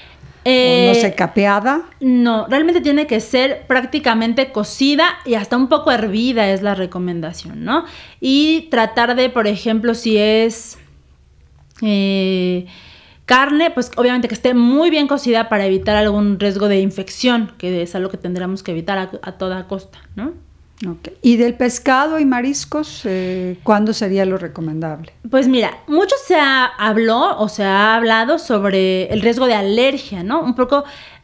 Eh, 0.44 0.88
no 0.88 1.00
sé, 1.00 1.14
capeada. 1.14 1.84
No, 2.00 2.48
realmente 2.48 2.82
tiene 2.82 3.06
que 3.06 3.20
ser 3.20 3.68
prácticamente 3.68 4.52
cocida 4.52 5.06
y 5.24 5.36
hasta 5.36 5.56
un 5.56 5.70
poco 5.70 5.92
hervida 5.92 6.50
es 6.50 6.64
la 6.64 6.74
recomendación, 6.74 7.64
¿no? 7.64 7.86
Y 8.20 8.68
tratar 8.72 9.16
de, 9.16 9.30
por 9.30 9.46
ejemplo, 9.46 9.94
si 9.94 10.18
es 10.18 10.80
eh, 11.84 12.66
carne, 13.32 13.72
pues 13.72 13.92
obviamente 13.96 14.28
que 14.28 14.36
esté 14.36 14.54
muy 14.54 14.90
bien 14.90 15.08
cocida 15.08 15.48
para 15.48 15.66
evitar 15.66 15.96
algún 15.96 16.40
riesgo 16.40 16.68
de 16.68 16.80
infección, 16.82 17.52
que 17.58 17.82
es 17.82 17.96
algo 17.96 18.10
que 18.10 18.18
tendremos 18.18 18.62
que 18.64 18.72
evitar 18.72 18.98
a 19.22 19.32
toda 19.34 19.68
costa, 19.68 20.00
¿no? 20.16 20.34
¿Y 21.22 21.38
del 21.38 21.54
pescado 21.54 22.20
y 22.20 22.26
mariscos, 22.26 23.02
eh, 23.06 23.58
cuándo 23.64 23.94
sería 23.94 24.26
lo 24.26 24.38
recomendable? 24.38 25.14
Pues 25.30 25.48
mira, 25.48 25.78
mucho 25.88 26.16
se 26.26 26.36
habló 26.40 27.38
o 27.38 27.50
se 27.50 27.64
ha 27.64 27.96
hablado 27.96 28.40
sobre 28.40 29.06
el 29.14 29.22
riesgo 29.22 29.46
de 29.46 29.54
alergia, 29.54 30.24
¿no? 30.24 30.42
Un 30.42 30.56
poco 30.56 30.84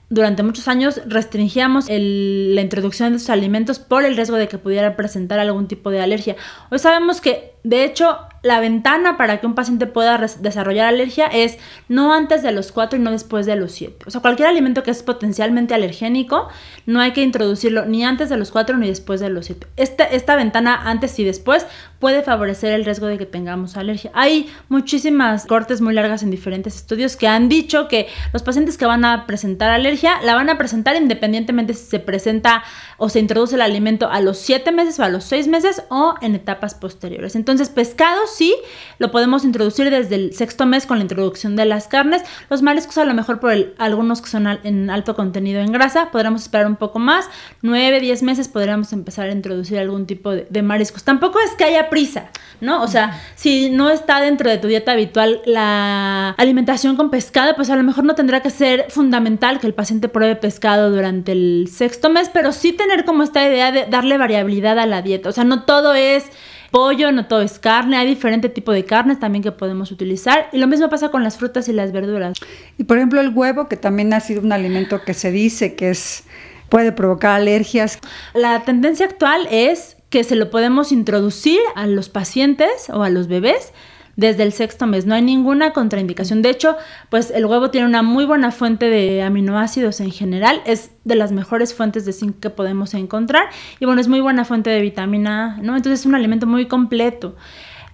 durante 0.09 0.43
muchos 0.43 0.67
años 0.67 1.01
restringíamos 1.05 1.87
la 1.89 2.61
introducción 2.61 3.11
de 3.11 3.17
estos 3.17 3.29
alimentos 3.29 3.79
por 3.79 4.05
el 4.05 4.15
riesgo 4.15 4.37
de 4.37 4.47
que 4.47 4.57
pudieran 4.57 4.95
presentar 4.95 5.39
algún 5.39 5.67
tipo 5.67 5.89
de 5.89 6.01
alergia. 6.01 6.35
Hoy 6.71 6.79
sabemos 6.79 7.19
que 7.19 7.57
De 7.67 7.83
hecho, 7.83 8.17
la 8.47 8.59
ventana 8.59 9.17
para 9.17 9.39
que 9.39 9.45
un 9.45 9.53
paciente 9.53 9.85
pueda 9.85 10.17
desarrollar 10.39 10.87
alergia 10.87 11.27
es 11.27 11.57
no 11.87 12.13
antes 12.13 12.41
de 12.41 12.51
los 12.51 12.71
4 12.71 12.97
y 12.97 13.01
no 13.01 13.11
después 13.11 13.45
de 13.45 13.55
los 13.55 13.73
7. 13.73 14.05
O 14.07 14.11
sea, 14.11 14.21
cualquier 14.21 14.47
alimento 14.47 14.83
que 14.83 14.91
es 14.91 15.03
potencialmente 15.03 15.73
alergénico, 15.73 16.47
no 16.85 17.01
hay 17.01 17.11
que 17.11 17.21
introducirlo 17.21 17.85
ni 17.85 18.03
antes 18.03 18.29
de 18.29 18.37
los 18.37 18.51
4 18.51 18.77
ni 18.77 18.87
después 18.87 19.19
de 19.19 19.29
los 19.29 19.45
7. 19.45 19.67
Esta, 19.75 20.05
esta 20.05 20.35
ventana 20.35 20.89
antes 20.89 21.19
y 21.19 21.23
después 21.23 21.67
puede 21.99 22.21
favorecer 22.21 22.73
el 22.73 22.85
riesgo 22.85 23.07
de 23.07 23.17
que 23.17 23.25
tengamos 23.25 23.77
alergia. 23.77 24.11
Hay 24.13 24.49
muchísimas 24.69 25.45
cortes 25.45 25.81
muy 25.81 25.93
largas 25.93 26.23
en 26.23 26.31
diferentes 26.31 26.75
estudios 26.75 27.15
que 27.15 27.27
han 27.27 27.49
dicho 27.49 27.87
que 27.87 28.07
los 28.33 28.43
pacientes 28.43 28.77
que 28.77 28.85
van 28.85 29.05
a 29.05 29.25
presentar 29.25 29.71
alergia 29.71 30.21
la 30.23 30.35
van 30.35 30.49
a 30.49 30.57
presentar 30.57 30.95
independientemente 30.95 31.73
si 31.73 31.85
se 31.85 31.99
presenta 31.99 32.63
o 32.97 33.09
se 33.09 33.19
introduce 33.19 33.55
el 33.55 33.61
alimento 33.61 34.09
a 34.09 34.21
los 34.21 34.37
7 34.37 34.71
meses 34.71 34.99
o 34.99 35.03
a 35.03 35.09
los 35.09 35.23
6 35.25 35.47
meses 35.47 35.83
o 35.89 36.15
en 36.21 36.35
etapas 36.35 36.75
posteriores. 36.75 37.35
Entonces, 37.35 37.69
pescados 37.69 38.31
sí, 38.35 38.55
lo 38.99 39.11
podemos 39.11 39.43
introducir 39.43 39.89
desde 39.89 40.15
el 40.15 40.33
sexto 40.33 40.65
mes 40.65 40.85
con 40.85 40.97
la 40.97 41.03
introducción 41.03 41.55
de 41.55 41.65
las 41.65 41.87
carnes. 41.87 42.23
Los 42.49 42.61
mariscos 42.61 42.97
a 42.97 43.05
lo 43.05 43.13
mejor 43.13 43.39
por 43.39 43.53
algunos 43.77 44.21
que 44.21 44.29
son 44.29 44.47
en 44.47 44.89
alto 44.89 45.15
contenido 45.15 45.61
en 45.61 45.71
grasa, 45.71 46.11
podremos 46.11 46.43
esperar 46.43 46.67
un 46.67 46.75
poco 46.75 46.99
más. 46.99 47.29
9, 47.61 47.99
10 47.99 48.23
meses 48.23 48.47
podríamos 48.47 48.93
empezar 48.93 49.29
a 49.29 49.31
introducir 49.31 49.79
algún 49.79 50.05
tipo 50.05 50.31
de, 50.31 50.47
de 50.49 50.61
mariscos. 50.61 51.03
Tampoco 51.03 51.39
es 51.39 51.53
que 51.55 51.63
haya 51.63 51.86
prisa, 51.89 52.29
¿no? 52.61 52.81
O 52.81 52.87
sea, 52.87 53.21
si 53.35 53.69
no 53.69 53.89
está 53.89 54.21
dentro 54.21 54.49
de 54.49 54.57
tu 54.57 54.67
dieta 54.67 54.93
habitual 54.93 55.41
la 55.45 56.31
alimentación 56.37 56.95
con 56.95 57.09
pescado, 57.09 57.55
pues 57.55 57.69
a 57.69 57.75
lo 57.75 57.83
mejor 57.83 58.03
no 58.03 58.15
tendrá 58.15 58.41
que 58.41 58.49
ser 58.49 58.85
fundamental 58.89 59.59
que 59.59 59.67
el 59.67 59.73
paciente 59.73 60.09
pruebe 60.09 60.35
pescado 60.35 60.91
durante 60.91 61.31
el 61.31 61.69
sexto 61.71 62.09
mes, 62.09 62.29
pero 62.31 62.51
sí 62.51 62.73
tener 62.73 63.05
como 63.05 63.23
esta 63.23 63.47
idea 63.47 63.71
de 63.71 63.85
darle 63.85 64.17
variabilidad 64.17 64.79
a 64.79 64.85
la 64.85 65.01
dieta. 65.01 65.29
O 65.29 65.31
sea, 65.31 65.43
no 65.43 65.63
todo 65.63 65.93
es 65.93 66.25
pollo, 66.71 67.11
no 67.11 67.27
todo 67.27 67.41
es 67.41 67.59
carne, 67.59 67.97
hay 67.97 68.07
diferente 68.07 68.49
tipo 68.49 68.71
de 68.71 68.85
carnes 68.85 69.19
también 69.19 69.43
que 69.43 69.51
podemos 69.51 69.91
utilizar 69.91 70.49
y 70.51 70.57
lo 70.57 70.67
mismo 70.67 70.89
pasa 70.89 71.09
con 71.09 71.23
las 71.23 71.37
frutas 71.37 71.67
y 71.69 71.73
las 71.73 71.91
verduras. 71.91 72.37
Y 72.77 72.83
por 72.83 72.97
ejemplo 72.97 73.21
el 73.21 73.29
huevo, 73.29 73.67
que 73.67 73.77
también 73.77 74.13
ha 74.13 74.19
sido 74.19 74.41
un 74.41 74.51
alimento 74.51 75.01
que 75.01 75.13
se 75.13 75.31
dice 75.31 75.75
que 75.75 75.89
es 75.91 76.23
puede 76.69 76.91
provocar 76.91 77.31
alergias. 77.31 77.99
La 78.33 78.63
tendencia 78.63 79.05
actual 79.05 79.47
es 79.49 79.96
que 80.09 80.23
se 80.23 80.35
lo 80.35 80.49
podemos 80.49 80.91
introducir 80.91 81.59
a 81.75 81.87
los 81.87 82.09
pacientes 82.09 82.89
o 82.89 83.03
a 83.03 83.09
los 83.09 83.27
bebés 83.27 83.73
desde 84.17 84.43
el 84.43 84.51
sexto 84.51 84.87
mes. 84.87 85.05
No 85.05 85.15
hay 85.15 85.21
ninguna 85.21 85.71
contraindicación. 85.71 86.41
De 86.41 86.49
hecho, 86.49 86.75
pues 87.09 87.31
el 87.31 87.45
huevo 87.45 87.69
tiene 87.69 87.87
una 87.87 88.01
muy 88.01 88.25
buena 88.25 88.51
fuente 88.51 88.89
de 88.89 89.21
aminoácidos 89.21 90.01
en 90.01 90.11
general. 90.11 90.61
Es 90.65 90.91
de 91.05 91.15
las 91.15 91.31
mejores 91.31 91.73
fuentes 91.73 92.03
de 92.03 92.13
zinc 92.13 92.39
que 92.39 92.49
podemos 92.49 92.93
encontrar. 92.95 93.49
Y 93.79 93.85
bueno, 93.85 94.01
es 94.01 94.07
muy 94.07 94.19
buena 94.19 94.43
fuente 94.43 94.71
de 94.71 94.81
vitamina 94.81 95.57
¿no? 95.61 95.77
Entonces 95.77 96.01
es 96.01 96.05
un 96.05 96.15
alimento 96.15 96.47
muy 96.47 96.65
completo. 96.65 97.35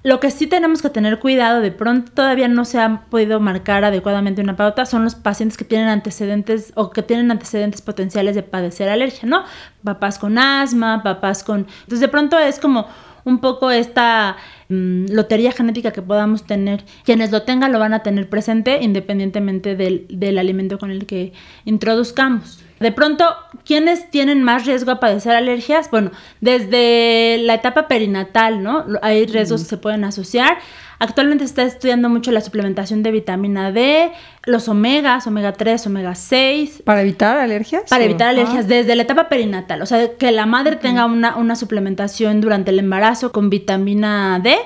Lo 0.04 0.20
que 0.20 0.32
sí 0.32 0.48
tenemos 0.48 0.82
que 0.82 0.89
tener 0.89 1.20
cuidado, 1.20 1.62
de 1.62 1.72
pronto 1.72 2.12
todavía 2.12 2.50
no 2.50 2.66
se 2.66 2.78
ha 2.78 3.06
podido 3.10 3.39
marcar 3.39 3.86
adecuadamente 3.86 4.42
una 4.42 4.58
pauta, 4.58 4.86
son 4.86 5.06
los 5.06 5.16
pacientes 5.16 5.58
que 5.58 5.63
tienen 5.63 5.88
antecedentes 5.88 6.74
o 6.76 6.89
que 6.89 7.04
tienen 7.04 7.32
antecedentes 7.32 7.82
potenciales 7.82 8.36
de 8.36 8.44
padecer 8.44 8.89
alergia, 8.89 9.30
¿no? 9.30 9.46
Papás 9.82 10.20
con 10.20 10.38
asma, 10.38 11.04
papás 11.04 11.46
con... 11.46 11.60
Entonces 11.62 12.02
de 12.02 12.10
pronto 12.10 12.38
es 12.38 12.60
como 12.60 12.86
un 13.24 13.39
poco 13.39 13.72
esta 13.72 14.36
mm, 14.68 15.06
lotería 15.10 15.54
genética 15.54 15.92
que 15.92 16.02
podamos 16.02 16.44
tener. 16.44 16.84
Quienes 17.06 17.32
lo 17.32 17.44
tengan 17.44 17.72
lo 17.72 17.80
van 17.80 17.94
a 17.94 18.04
tener 18.04 18.30
presente 18.30 18.80
independientemente 18.82 19.78
del, 19.78 20.06
del 20.10 20.38
alimento 20.38 20.80
con 20.80 20.92
el 20.92 21.06
que 21.06 21.32
introduzcamos. 21.63 22.62
De 22.84 22.91
pronto, 22.91 23.26
¿quiénes 23.65 24.12
tienen 24.12 24.43
más 24.43 24.65
riesgo 24.65 24.91
a 24.91 25.00
padecer 25.00 25.34
alergias? 25.34 25.89
Bueno, 25.89 26.12
desde 26.41 27.38
la 27.39 27.54
etapa 27.54 27.88
perinatal, 27.88 28.62
¿no? 28.62 28.86
Hay 29.02 29.26
riesgos 29.26 29.63
que 29.63 29.69
se 29.69 29.78
pueden 29.78 30.04
asociar. 30.04 30.58
Actualmente 31.00 31.46
se 31.46 31.50
está 31.50 31.63
estudiando 31.63 32.10
mucho 32.10 32.32
la 32.32 32.41
suplementación 32.41 33.02
de 33.02 33.12
vitamina 33.12 33.72
D, 33.72 34.12
los 34.46 34.67
omegas, 34.67 35.26
omega 35.28 35.54
3, 35.54 35.88
omega 35.88 36.13
6. 36.13 36.84
¿Para 36.86 37.02
evitar 37.02 37.38
alergias? 37.38 37.84
Para 37.89 38.04
evitar 38.04 38.28
alergias 38.28 38.67
desde 38.67 38.96
la 38.96 39.04
etapa 39.04 39.30
perinatal. 39.30 39.82
O 39.82 39.86
sea, 39.86 40.15
que 40.17 40.32
la 40.34 40.46
madre 40.46 40.76
tenga 40.76 41.06
una, 41.06 41.38
una 41.38 41.56
suplementación 41.56 42.41
durante 42.41 42.72
el 42.72 42.80
embarazo 42.80 43.32
con 43.32 43.50
vitamina 43.50 44.39
D 44.43 44.58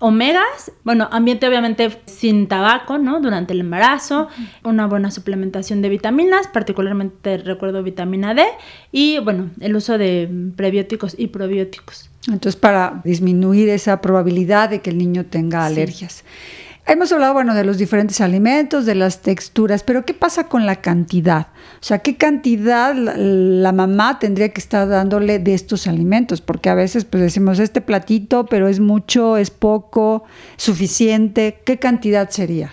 omegas, 0.00 0.72
bueno, 0.82 1.08
ambiente 1.12 1.46
obviamente 1.46 2.00
sin 2.06 2.48
tabaco, 2.48 2.98
¿no? 2.98 3.20
Durante 3.20 3.52
el 3.52 3.60
embarazo, 3.60 4.28
una 4.64 4.86
buena 4.86 5.10
suplementación 5.10 5.82
de 5.82 5.88
vitaminas, 5.88 6.48
particularmente 6.48 7.38
recuerdo 7.38 7.82
vitamina 7.82 8.34
D 8.34 8.44
y 8.90 9.18
bueno, 9.20 9.50
el 9.60 9.76
uso 9.76 9.98
de 9.98 10.28
prebióticos 10.56 11.14
y 11.18 11.28
probióticos. 11.28 12.10
Entonces, 12.26 12.56
para 12.56 13.00
disminuir 13.04 13.68
esa 13.68 14.00
probabilidad 14.00 14.70
de 14.70 14.80
que 14.80 14.90
el 14.90 14.98
niño 14.98 15.26
tenga 15.26 15.64
alergias. 15.64 16.24
Hemos 16.86 17.12
hablado, 17.12 17.34
bueno, 17.34 17.54
de 17.54 17.64
los 17.64 17.78
diferentes 17.78 18.20
alimentos, 18.20 18.84
de 18.84 18.94
las 18.94 19.20
texturas, 19.20 19.82
pero 19.84 20.04
¿qué 20.04 20.14
pasa 20.14 20.48
con 20.48 20.66
la 20.66 20.76
cantidad? 20.76 21.48
O 21.74 21.84
sea, 21.84 22.00
¿qué 22.00 22.16
cantidad 22.16 22.94
la, 22.94 23.72
mamá 23.72 24.18
tendría 24.18 24.48
que 24.48 24.60
estar 24.60 24.88
dándole 24.88 25.38
de 25.38 25.54
estos 25.54 25.86
alimentos? 25.86 26.40
Porque 26.40 26.68
a 26.68 26.74
veces 26.74 27.04
pues 27.04 27.22
decimos 27.22 27.58
este 27.58 27.80
platito, 27.80 28.46
pero 28.46 28.66
es 28.66 28.80
mucho, 28.80 29.36
es 29.36 29.50
poco, 29.50 30.24
suficiente. 30.56 31.60
¿Qué 31.64 31.78
cantidad 31.78 32.28
sería? 32.30 32.70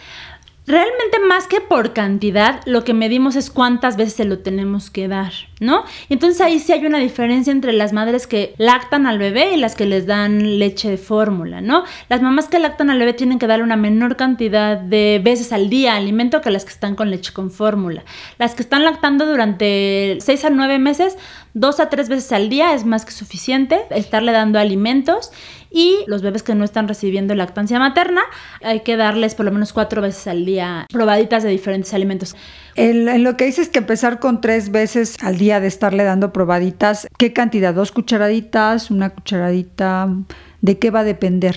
realmente 0.68 1.20
más 1.28 1.48
que 1.48 1.62
por 1.62 1.94
cantidad, 1.94 2.62
lo 2.66 2.84
que 2.84 2.94
medimos 2.94 3.36
es 3.36 3.50
cuántas 3.50 3.96
veces 3.96 4.14
se 4.14 4.26
lo 4.26 4.40
tenemos 4.40 4.92
que 4.92 5.08
dar, 5.08 5.32
¿no? 5.60 5.84
Entonces 6.10 6.42
ahí 6.42 6.60
sí 6.60 6.72
hay 6.72 6.86
una 6.86 7.00
diferencia 7.00 7.52
entre 7.52 7.74
las 7.74 7.94
madres 7.94 8.28
que 8.28 8.54
lactan 8.58 9.08
al 9.08 9.18
bebé 9.18 9.54
y 9.54 9.58
las 9.58 9.76
que 9.76 9.86
les 9.86 10.06
dan 10.06 10.60
leche 10.60 10.90
de 10.90 10.98
fórmula, 10.98 11.62
¿no? 11.62 11.84
Las 12.10 12.22
mamás 12.22 12.48
que 12.48 12.60
lactan 12.60 12.90
al 12.90 13.00
bebé 13.00 13.14
tienen 13.14 13.40
que 13.40 13.48
darle 13.48 13.64
una 13.64 13.76
menor 13.76 14.16
cantidad 14.16 14.78
de 14.78 15.20
veces 15.24 15.52
al 15.52 15.70
día 15.70 15.96
alimento 15.96 16.42
que 16.42 16.52
las 16.52 16.66
que 16.66 16.72
están 16.72 16.96
con 16.96 17.10
leche 17.10 17.34
con 17.34 17.52
fórmula. 17.52 18.04
Las 18.38 18.56
que 18.56 18.62
están 18.62 18.84
lactando 18.84 19.26
durante 19.26 20.18
6 20.20 20.46
a 20.46 20.50
9 20.50 20.80
meses, 20.80 21.18
dos 21.54 21.80
a 21.80 21.90
tres 21.90 22.08
veces 22.08 22.32
al 22.32 22.50
día 22.50 22.74
es 22.74 22.86
más 22.86 23.04
que 23.06 23.12
suficiente 23.12 23.82
estarle 23.90 24.32
dando 24.32 24.60
alimentos 24.60 25.32
y 25.70 25.98
los 26.08 26.22
bebés 26.22 26.44
que 26.44 26.56
no 26.56 26.64
están 26.64 26.88
recibiendo 26.88 27.36
lactancia 27.36 27.80
materna, 27.80 28.22
hay 28.64 28.82
que 28.82 28.96
darles 28.96 29.36
por 29.36 29.46
lo 29.46 29.52
menos 29.52 29.74
cuatro 29.74 30.02
veces 30.02 30.28
al 30.28 30.46
día 30.46 30.86
probaditas 30.90 31.44
de 31.44 31.50
diferentes 31.50 31.94
alimentos. 31.94 32.36
En, 32.78 33.24
lo 33.24 33.36
que 33.38 33.46
dices 33.46 33.70
que 33.70 33.80
empezar 33.80 34.20
con 34.20 34.40
tres 34.40 34.72
veces 34.72 35.18
al 35.22 35.40
día 35.40 35.60
de 35.60 35.66
estarle 35.68 36.04
dando 36.04 36.32
probaditas, 36.32 37.08
¿qué 37.18 37.34
cantidad? 37.34 37.74
¿Dos 37.74 37.92
cucharaditas? 37.92 38.92
¿Una 38.92 39.10
cucharadita? 39.10 40.08
¿De 40.62 40.78
qué 40.78 40.92
va 40.92 41.00
a 41.00 41.04
depender? 41.04 41.56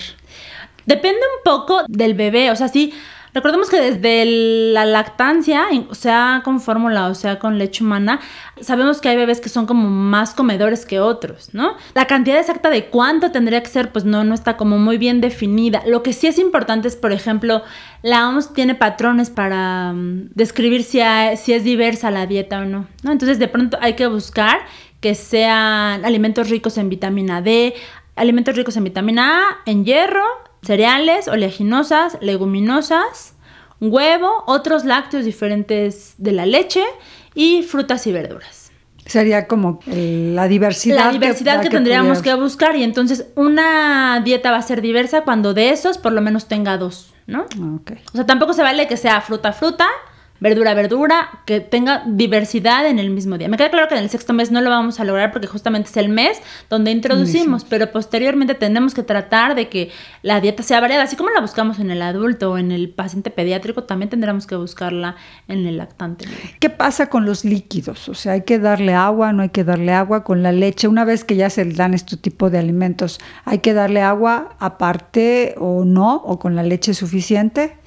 Depende 0.87 1.19
un 1.19 1.43
poco 1.43 1.83
del 1.87 2.15
bebé, 2.15 2.49
o 2.49 2.55
sea, 2.55 2.69
sí 2.69 2.91
Recordemos 3.33 3.69
que 3.69 3.79
desde 3.79 4.25
la 4.73 4.85
lactancia, 4.85 5.65
sea 5.91 6.41
con 6.43 6.59
fórmula 6.59 7.07
o 7.07 7.15
sea 7.15 7.39
con 7.39 7.57
leche 7.57 7.83
humana, 7.83 8.19
sabemos 8.59 8.99
que 8.99 9.09
hay 9.09 9.15
bebés 9.15 9.39
que 9.39 9.49
son 9.49 9.65
como 9.65 9.89
más 9.89 10.33
comedores 10.33 10.85
que 10.85 10.99
otros, 10.99 11.49
¿no? 11.53 11.75
La 11.93 12.07
cantidad 12.07 12.39
exacta 12.39 12.69
de 12.69 12.85
cuánto 12.85 13.31
tendría 13.31 13.63
que 13.63 13.69
ser, 13.69 13.91
pues 13.91 14.03
no, 14.05 14.23
no 14.23 14.33
está 14.33 14.57
como 14.57 14.77
muy 14.77 14.97
bien 14.97 15.21
definida. 15.21 15.81
Lo 15.85 16.03
que 16.03 16.13
sí 16.13 16.27
es 16.27 16.37
importante 16.39 16.87
es, 16.87 16.95
por 16.95 17.13
ejemplo, 17.13 17.63
la 18.01 18.27
OMS 18.27 18.53
tiene 18.53 18.75
patrones 18.75 19.29
para 19.29 19.93
mm, 19.93 20.31
describir 20.35 20.83
si, 20.83 20.99
si 21.37 21.53
es 21.53 21.63
diversa 21.63 22.11
la 22.11 22.25
dieta 22.25 22.59
o 22.59 22.65
no, 22.65 22.87
¿no? 23.03 23.11
Entonces 23.11 23.39
de 23.39 23.47
pronto 23.47 23.77
hay 23.81 23.93
que 23.93 24.07
buscar 24.07 24.59
que 24.99 25.15
sean 25.15 26.05
alimentos 26.05 26.49
ricos 26.49 26.77
en 26.77 26.89
vitamina 26.89 27.41
D, 27.41 27.73
alimentos 28.15 28.55
ricos 28.55 28.77
en 28.77 28.83
vitamina 28.83 29.39
A, 29.39 29.57
en 29.65 29.83
hierro, 29.83 30.23
cereales, 30.61 31.27
oleaginosas, 31.27 32.17
leguminosas, 32.21 33.35
huevo, 33.79 34.43
otros 34.45 34.85
lácteos 34.85 35.25
diferentes 35.25 36.15
de 36.17 36.31
la 36.31 36.45
leche 36.45 36.83
y 37.33 37.63
frutas 37.63 38.05
y 38.07 38.11
verduras. 38.11 38.71
Sería 39.05 39.47
como 39.47 39.79
la 39.87 40.47
diversidad. 40.47 41.05
La 41.05 41.11
diversidad 41.11 41.61
que, 41.61 41.69
tendríamos 41.69 42.21
que 42.21 42.33
buscar 42.35 42.75
y 42.75 42.83
entonces 42.83 43.25
una 43.35 44.21
dieta 44.23 44.51
va 44.51 44.57
a 44.57 44.61
ser 44.61 44.81
diversa 44.81 45.23
cuando 45.23 45.53
de 45.53 45.71
esos 45.71 45.97
por 45.97 46.13
lo 46.13 46.21
menos 46.21 46.47
tenga 46.47 46.77
dos, 46.77 47.13
¿no? 47.25 47.45
Okay. 47.81 47.97
O 48.13 48.15
sea, 48.15 48.25
tampoco 48.25 48.53
se 48.53 48.61
vale 48.61 48.87
que 48.87 48.97
sea 48.97 49.19
fruta, 49.21 49.53
fruta, 49.53 49.87
verdura, 50.41 50.73
verdura, 50.73 51.29
que 51.45 51.59
tenga 51.59 52.03
diversidad 52.05 52.87
en 52.87 52.97
el 52.97 53.11
mismo 53.11 53.37
día. 53.37 53.47
Me 53.47 53.57
queda 53.57 53.69
claro 53.69 53.87
que 53.87 53.95
en 53.95 54.03
el 54.03 54.09
sexto 54.09 54.33
mes 54.33 54.51
no 54.51 54.59
lo 54.59 54.71
vamos 54.71 54.99
a 54.99 55.03
lograr 55.05 55.31
porque 55.31 55.47
justamente 55.47 55.89
es 55.89 55.97
el 55.97 56.09
mes 56.09 56.41
donde 56.67 56.89
introducimos, 56.89 57.63
pero 57.63 57.91
posteriormente 57.91 58.55
tenemos 58.55 58.95
que 58.95 59.03
tratar 59.03 59.53
de 59.53 59.69
que 59.69 59.91
la 60.23 60.41
dieta 60.41 60.63
sea 60.63 60.81
variada, 60.81 61.03
así 61.03 61.15
como 61.15 61.29
la 61.29 61.41
buscamos 61.41 61.79
en 61.79 61.91
el 61.91 62.01
adulto 62.01 62.53
o 62.53 62.57
en 62.57 62.71
el 62.71 62.89
paciente 62.89 63.29
pediátrico, 63.29 63.83
también 63.83 64.09
tendremos 64.09 64.47
que 64.47 64.55
buscarla 64.55 65.15
en 65.47 65.67
el 65.67 65.77
lactante. 65.77 66.25
¿Qué 66.59 66.71
pasa 66.71 67.07
con 67.07 67.25
los 67.25 67.45
líquidos? 67.45 68.09
O 68.09 68.15
sea, 68.15 68.33
hay 68.33 68.41
que 68.41 68.57
darle 68.57 68.95
agua, 68.95 69.33
no 69.33 69.43
hay 69.43 69.49
que 69.49 69.63
darle 69.63 69.93
agua 69.93 70.23
con 70.23 70.41
la 70.41 70.51
leche. 70.51 70.87
Una 70.87 71.05
vez 71.05 71.23
que 71.23 71.35
ya 71.35 71.51
se 71.51 71.65
dan 71.65 71.93
este 71.93 72.17
tipo 72.17 72.49
de 72.49 72.57
alimentos, 72.57 73.19
¿hay 73.45 73.59
que 73.59 73.75
darle 73.75 74.01
agua 74.01 74.55
aparte 74.57 75.53
o 75.59 75.85
no, 75.85 76.15
o 76.15 76.39
con 76.39 76.55
la 76.55 76.63
leche 76.63 76.95
suficiente? 76.95 77.77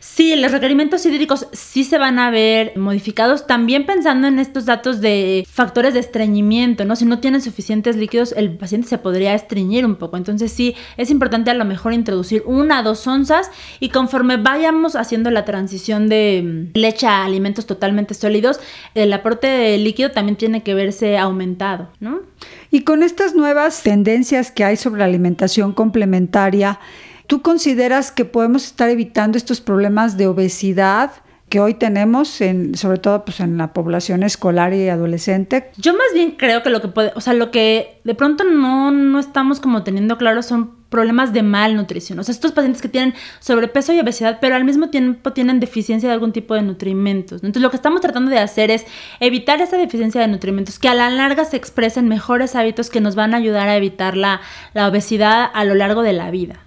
Sí, 0.00 0.36
los 0.36 0.52
requerimientos 0.52 1.04
hídricos 1.06 1.48
sí 1.52 1.82
se 1.82 1.98
van 1.98 2.18
a 2.18 2.30
ver 2.30 2.76
modificados 2.76 3.46
también 3.46 3.84
pensando 3.84 4.28
en 4.28 4.38
estos 4.38 4.64
datos 4.64 5.00
de 5.00 5.44
factores 5.50 5.94
de 5.94 6.00
estreñimiento, 6.00 6.84
¿no? 6.84 6.94
Si 6.94 7.04
no 7.04 7.18
tienen 7.18 7.42
suficientes 7.42 7.96
líquidos, 7.96 8.32
el 8.36 8.56
paciente 8.56 8.88
se 8.88 8.98
podría 8.98 9.34
estreñir 9.34 9.84
un 9.84 9.96
poco. 9.96 10.16
Entonces 10.16 10.52
sí, 10.52 10.76
es 10.96 11.10
importante 11.10 11.50
a 11.50 11.54
lo 11.54 11.64
mejor 11.64 11.92
introducir 11.92 12.42
una 12.46 12.82
dos 12.82 13.06
onzas 13.06 13.50
y 13.80 13.88
conforme 13.88 14.36
vayamos 14.36 14.94
haciendo 14.94 15.30
la 15.30 15.44
transición 15.44 16.08
de 16.08 16.42
mm, 16.74 16.78
leche 16.78 17.06
a 17.06 17.24
alimentos 17.24 17.66
totalmente 17.66 18.14
sólidos, 18.14 18.60
el 18.94 19.12
aporte 19.12 19.48
de 19.48 19.78
líquido 19.78 20.12
también 20.12 20.36
tiene 20.36 20.62
que 20.62 20.74
verse 20.74 21.18
aumentado, 21.18 21.88
¿no? 22.00 22.20
Y 22.70 22.82
con 22.82 23.02
estas 23.02 23.34
nuevas 23.34 23.82
tendencias 23.82 24.52
que 24.52 24.64
hay 24.64 24.76
sobre 24.76 25.00
la 25.00 25.06
alimentación 25.06 25.72
complementaria, 25.72 26.78
¿tú 27.28 27.42
consideras 27.42 28.10
que 28.10 28.24
podemos 28.24 28.64
estar 28.64 28.90
evitando 28.90 29.38
estos 29.38 29.60
problemas 29.60 30.16
de 30.16 30.26
obesidad? 30.26 31.12
que 31.48 31.60
hoy 31.60 31.74
tenemos, 31.74 32.40
en, 32.40 32.74
sobre 32.76 32.98
todo 32.98 33.24
pues, 33.24 33.40
en 33.40 33.56
la 33.56 33.72
población 33.72 34.22
escolar 34.22 34.74
y 34.74 34.88
adolescente. 34.88 35.70
Yo 35.78 35.94
más 35.94 36.12
bien 36.12 36.32
creo 36.32 36.62
que 36.62 36.70
lo 36.70 36.82
que 36.82 36.88
puede, 36.88 37.12
o 37.14 37.20
sea, 37.20 37.32
lo 37.32 37.50
que 37.50 38.00
de 38.04 38.14
pronto 38.14 38.44
no, 38.44 38.90
no 38.90 39.18
estamos 39.18 39.60
como 39.60 39.82
teniendo 39.82 40.18
claro 40.18 40.42
son 40.42 40.76
problemas 40.88 41.32
de 41.32 41.42
malnutrición. 41.42 42.18
O 42.18 42.24
sea, 42.24 42.32
estos 42.32 42.52
pacientes 42.52 42.82
que 42.82 42.88
tienen 42.88 43.14
sobrepeso 43.40 43.92
y 43.92 44.00
obesidad, 44.00 44.38
pero 44.40 44.56
al 44.56 44.64
mismo 44.64 44.90
tiempo 44.90 45.32
tienen 45.32 45.60
deficiencia 45.60 46.08
de 46.08 46.14
algún 46.14 46.32
tipo 46.32 46.54
de 46.54 46.62
nutrimentos. 46.62 47.42
Entonces, 47.42 47.62
lo 47.62 47.70
que 47.70 47.76
estamos 47.76 48.00
tratando 48.00 48.30
de 48.30 48.38
hacer 48.38 48.70
es 48.70 48.86
evitar 49.20 49.60
esa 49.60 49.76
deficiencia 49.76 50.20
de 50.20 50.28
nutrimentos, 50.28 50.78
que 50.78 50.88
a 50.88 50.94
la 50.94 51.10
larga 51.10 51.44
se 51.44 51.56
expresen 51.56 52.08
mejores 52.08 52.54
hábitos 52.54 52.90
que 52.90 53.00
nos 53.00 53.14
van 53.14 53.34
a 53.34 53.38
ayudar 53.38 53.68
a 53.68 53.76
evitar 53.76 54.16
la, 54.16 54.40
la 54.74 54.88
obesidad 54.88 55.50
a 55.52 55.64
lo 55.64 55.74
largo 55.74 56.02
de 56.02 56.12
la 56.14 56.30
vida. 56.30 56.60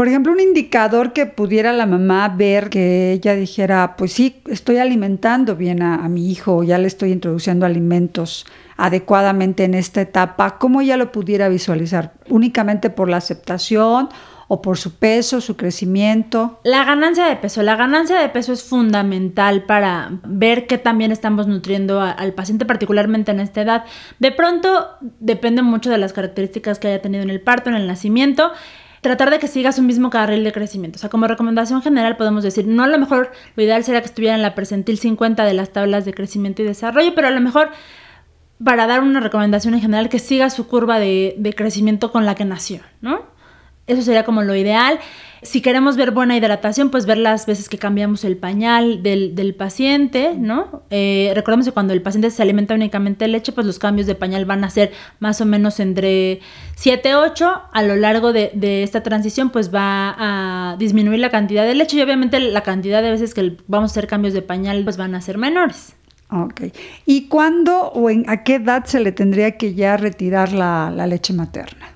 Por 0.00 0.08
ejemplo, 0.08 0.32
un 0.32 0.40
indicador 0.40 1.12
que 1.12 1.26
pudiera 1.26 1.74
la 1.74 1.84
mamá 1.84 2.32
ver 2.34 2.70
que 2.70 3.12
ella 3.12 3.34
dijera, 3.34 3.96
pues 3.98 4.14
sí, 4.14 4.40
estoy 4.46 4.78
alimentando 4.78 5.56
bien 5.56 5.82
a, 5.82 6.08
mi 6.08 6.30
hijo, 6.30 6.62
ya 6.62 6.78
le 6.78 6.86
estoy 6.86 7.12
introduciendo 7.12 7.66
alimentos 7.66 8.46
adecuadamente 8.78 9.64
en 9.64 9.74
esta 9.74 10.00
etapa, 10.00 10.56
¿cómo 10.56 10.80
ella 10.80 10.96
lo 10.96 11.12
pudiera 11.12 11.50
visualizar? 11.50 12.14
¿Únicamente 12.30 12.88
por 12.88 13.10
la 13.10 13.18
aceptación 13.18 14.08
o 14.48 14.62
por 14.62 14.78
su 14.78 14.94
peso, 14.94 15.42
su 15.42 15.58
crecimiento? 15.58 16.60
La 16.64 16.84
ganancia 16.84 17.26
de 17.26 17.36
peso. 17.36 17.62
La 17.62 17.76
ganancia 17.76 18.18
de 18.18 18.30
peso 18.30 18.54
es 18.54 18.64
fundamental 18.64 19.64
para 19.64 20.12
ver 20.24 20.66
que 20.66 20.78
también 20.78 21.12
estamos 21.12 21.46
nutriendo 21.46 22.00
al 22.00 22.32
paciente, 22.32 22.64
particularmente 22.64 23.32
en 23.32 23.40
esta 23.40 23.60
edad. 23.60 23.84
De 24.18 24.32
pronto, 24.32 24.88
depende 25.18 25.60
mucho 25.60 25.90
de 25.90 25.98
las 25.98 26.14
características 26.14 26.78
que 26.78 26.88
haya 26.88 27.02
tenido 27.02 27.22
en 27.22 27.28
el 27.28 27.42
parto, 27.42 27.68
en 27.68 27.76
el 27.76 27.86
nacimiento 27.86 28.52
tratar 29.00 29.30
de 29.30 29.38
que 29.38 29.48
siga 29.48 29.72
su 29.72 29.82
mismo 29.82 30.10
carril 30.10 30.44
de 30.44 30.52
crecimiento. 30.52 30.96
O 30.96 31.00
sea, 31.00 31.10
como 31.10 31.26
recomendación 31.26 31.82
general 31.82 32.16
podemos 32.16 32.42
decir, 32.42 32.66
no 32.66 32.82
a 32.82 32.86
lo 32.86 32.98
mejor 32.98 33.32
lo 33.56 33.62
ideal 33.62 33.82
sería 33.84 34.00
que 34.00 34.06
estuviera 34.06 34.34
en 34.34 34.42
la 34.42 34.54
percentil 34.54 34.98
50 34.98 35.44
de 35.44 35.54
las 35.54 35.70
tablas 35.70 36.04
de 36.04 36.14
crecimiento 36.14 36.62
y 36.62 36.66
desarrollo, 36.66 37.14
pero 37.14 37.28
a 37.28 37.30
lo 37.30 37.40
mejor 37.40 37.70
para 38.62 38.86
dar 38.86 39.02
una 39.02 39.20
recomendación 39.20 39.74
en 39.74 39.80
general 39.80 40.08
que 40.10 40.18
siga 40.18 40.50
su 40.50 40.66
curva 40.66 40.98
de, 40.98 41.34
de 41.38 41.54
crecimiento 41.54 42.12
con 42.12 42.26
la 42.26 42.34
que 42.34 42.44
nació, 42.44 42.80
¿no? 43.00 43.29
Eso 43.90 44.02
sería 44.02 44.24
como 44.24 44.42
lo 44.42 44.54
ideal. 44.54 45.00
Si 45.42 45.62
queremos 45.62 45.96
ver 45.96 46.10
buena 46.10 46.36
hidratación, 46.36 46.90
pues 46.90 47.06
ver 47.06 47.16
las 47.16 47.46
veces 47.46 47.70
que 47.70 47.78
cambiamos 47.78 48.24
el 48.24 48.36
pañal 48.36 49.02
del, 49.02 49.34
del 49.34 49.54
paciente, 49.54 50.34
¿no? 50.36 50.82
Eh, 50.90 51.32
recordemos 51.34 51.64
que 51.64 51.72
cuando 51.72 51.94
el 51.94 52.02
paciente 52.02 52.30
se 52.30 52.42
alimenta 52.42 52.74
únicamente 52.74 53.24
de 53.24 53.28
leche, 53.28 53.52
pues 53.52 53.66
los 53.66 53.78
cambios 53.78 54.06
de 54.06 54.14
pañal 54.14 54.44
van 54.44 54.64
a 54.64 54.70
ser 54.70 54.92
más 55.18 55.40
o 55.40 55.46
menos 55.46 55.80
entre 55.80 56.40
7, 56.76 57.14
8. 57.14 57.62
A 57.72 57.82
lo 57.82 57.96
largo 57.96 58.34
de, 58.34 58.50
de 58.52 58.82
esta 58.82 59.02
transición, 59.02 59.48
pues 59.48 59.74
va 59.74 60.14
a 60.18 60.76
disminuir 60.76 61.20
la 61.20 61.30
cantidad 61.30 61.64
de 61.64 61.74
leche 61.74 61.96
y 61.96 62.02
obviamente 62.02 62.38
la 62.38 62.62
cantidad 62.62 63.02
de 63.02 63.10
veces 63.10 63.32
que 63.32 63.56
vamos 63.66 63.90
a 63.90 63.92
hacer 63.92 64.06
cambios 64.06 64.34
de 64.34 64.42
pañal, 64.42 64.84
pues 64.84 64.98
van 64.98 65.14
a 65.14 65.22
ser 65.22 65.38
menores. 65.38 65.94
Ok. 66.30 66.64
¿Y 67.06 67.28
cuándo 67.28 67.88
o 67.88 68.10
en, 68.10 68.28
a 68.28 68.44
qué 68.44 68.56
edad 68.56 68.84
se 68.84 69.00
le 69.00 69.10
tendría 69.10 69.56
que 69.56 69.74
ya 69.74 69.96
retirar 69.96 70.52
la, 70.52 70.92
la 70.94 71.06
leche 71.06 71.32
materna? 71.32 71.94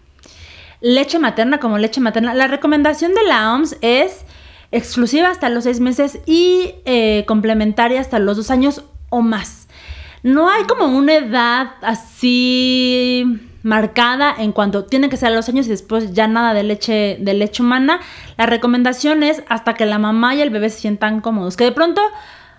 Leche 0.84 1.18
materna 1.18 1.58
como 1.58 1.78
leche 1.78 2.00
materna. 2.00 2.34
La 2.34 2.46
recomendación 2.46 3.14
de 3.14 3.24
la 3.24 3.54
OMS 3.54 3.78
es 3.80 4.26
exclusiva 4.70 5.30
hasta 5.30 5.48
los 5.48 5.64
seis 5.64 5.80
meses 5.80 6.18
y 6.26 6.74
eh, 6.84 7.24
complementaria 7.26 8.00
hasta 8.00 8.18
los 8.18 8.36
dos 8.36 8.50
años 8.50 8.84
o 9.08 9.22
más. 9.22 9.66
No 10.22 10.50
hay 10.50 10.64
como 10.64 10.86
una 10.86 11.14
edad 11.14 11.72
así 11.80 13.24
marcada 13.62 14.34
en 14.36 14.52
cuanto 14.52 14.84
tiene 14.84 15.08
que 15.08 15.16
ser 15.16 15.28
a 15.28 15.34
los 15.34 15.48
años 15.48 15.66
y 15.66 15.70
después 15.70 16.12
ya 16.12 16.28
nada 16.28 16.52
de 16.52 16.64
leche 16.64 17.16
de 17.18 17.32
leche 17.32 17.62
humana. 17.62 18.00
La 18.36 18.44
recomendación 18.44 19.22
es 19.22 19.42
hasta 19.48 19.72
que 19.72 19.86
la 19.86 19.98
mamá 19.98 20.34
y 20.34 20.42
el 20.42 20.50
bebé 20.50 20.68
se 20.68 20.80
sientan 20.80 21.22
cómodos. 21.22 21.56
Que 21.56 21.64
de 21.64 21.72
pronto 21.72 22.02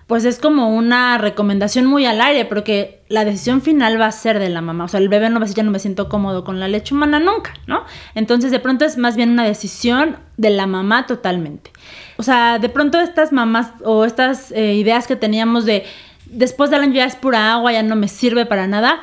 pues 0.06 0.24
es 0.24 0.38
como 0.38 0.74
una 0.74 1.18
recomendación 1.18 1.86
muy 1.86 2.06
al 2.06 2.20
aire, 2.20 2.44
porque 2.44 3.02
la 3.08 3.24
decisión 3.24 3.60
final 3.60 4.00
va 4.00 4.06
a 4.06 4.12
ser 4.12 4.38
de 4.38 4.48
la 4.48 4.60
mamá. 4.60 4.84
O 4.84 4.88
sea, 4.88 5.00
el 5.00 5.08
bebé 5.08 5.28
no 5.30 5.40
va 5.40 5.44
a 5.44 5.46
decir, 5.46 5.56
ya 5.56 5.62
no 5.64 5.72
me 5.72 5.80
siento 5.80 6.08
cómodo 6.08 6.44
con 6.44 6.60
la 6.60 6.68
leche 6.68 6.94
humana 6.94 7.18
nunca, 7.18 7.54
¿no? 7.66 7.84
Entonces, 8.14 8.50
de 8.52 8.60
pronto 8.60 8.84
es 8.84 8.98
más 8.98 9.16
bien 9.16 9.30
una 9.30 9.44
decisión 9.44 10.16
de 10.36 10.50
la 10.50 10.66
mamá 10.66 11.06
totalmente. 11.06 11.72
O 12.18 12.22
sea, 12.22 12.58
de 12.58 12.68
pronto 12.68 13.00
estas 13.00 13.32
mamás 13.32 13.72
o 13.84 14.04
estas 14.04 14.52
eh, 14.52 14.74
ideas 14.74 15.06
que 15.08 15.16
teníamos 15.16 15.64
de 15.64 15.84
después 16.26 16.70
del 16.70 16.82
año 16.82 16.94
ya 16.94 17.04
es 17.04 17.16
pura 17.16 17.52
agua, 17.52 17.72
ya 17.72 17.82
no 17.82 17.96
me 17.96 18.08
sirve 18.08 18.46
para 18.46 18.66
nada, 18.66 19.00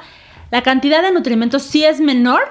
la 0.51 0.61
cantidad 0.61 1.01
de 1.01 1.11
nutrimentos 1.11 1.63
sí 1.63 1.83
es 1.83 1.99
menor, 1.99 2.43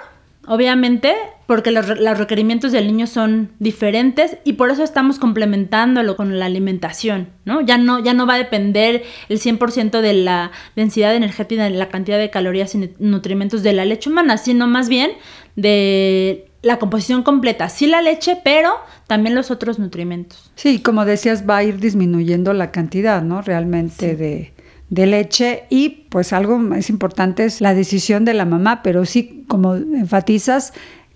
obviamente, 0.46 1.14
porque 1.52 1.70
los, 1.70 2.00
los, 2.00 2.16
requerimientos 2.16 2.72
del 2.72 2.86
niño 2.86 3.06
son 3.06 3.50
diferentes 3.58 4.38
y 4.42 4.54
por 4.54 4.70
eso 4.70 4.82
estamos 4.82 5.18
complementándolo 5.18 6.16
con 6.16 6.38
la 6.38 6.46
alimentación, 6.46 7.28
¿no? 7.44 7.60
Ya 7.60 7.76
no, 7.76 8.02
ya 8.02 8.14
no 8.14 8.26
va 8.26 8.36
a 8.36 8.38
depender 8.38 9.02
el 9.28 9.38
100% 9.38 10.00
de 10.00 10.14
la 10.14 10.50
densidad 10.76 11.14
energética, 11.14 11.64
de 11.64 11.68
la 11.68 11.90
cantidad 11.90 12.16
de 12.16 12.30
calorías 12.30 12.74
y 12.74 12.94
nutrimentos 13.00 13.62
de 13.62 13.74
la 13.74 13.84
leche 13.84 14.08
humana, 14.08 14.38
sino 14.38 14.66
más 14.66 14.88
bien 14.88 15.10
de 15.54 16.46
la 16.62 16.78
composición 16.78 17.22
completa, 17.22 17.68
sí 17.68 17.86
la 17.86 18.00
leche, 18.00 18.38
pero 18.42 18.70
también 19.06 19.34
los 19.34 19.50
otros 19.50 19.78
nutrimentos. 19.78 20.50
Sí, 20.54 20.80
como 20.80 21.04
decías, 21.04 21.46
va 21.46 21.58
a 21.58 21.64
ir 21.64 21.80
disminuyendo 21.80 22.54
la 22.54 22.70
cantidad, 22.70 23.20
¿no? 23.20 23.42
Realmente 23.42 24.12
sí. 24.12 24.16
de, 24.16 24.54
de 24.88 25.06
leche 25.06 25.64
y 25.70 26.06
pues 26.08 26.32
algo 26.32 26.58
más 26.58 26.88
importante 26.88 27.44
es 27.44 27.60
la 27.60 27.74
decisión 27.74 28.24
de 28.24 28.32
la 28.32 28.44
mamá, 28.44 28.82
pero 28.82 29.04
sí, 29.04 29.44
como 29.48 29.74
enfatizas, 29.74 30.72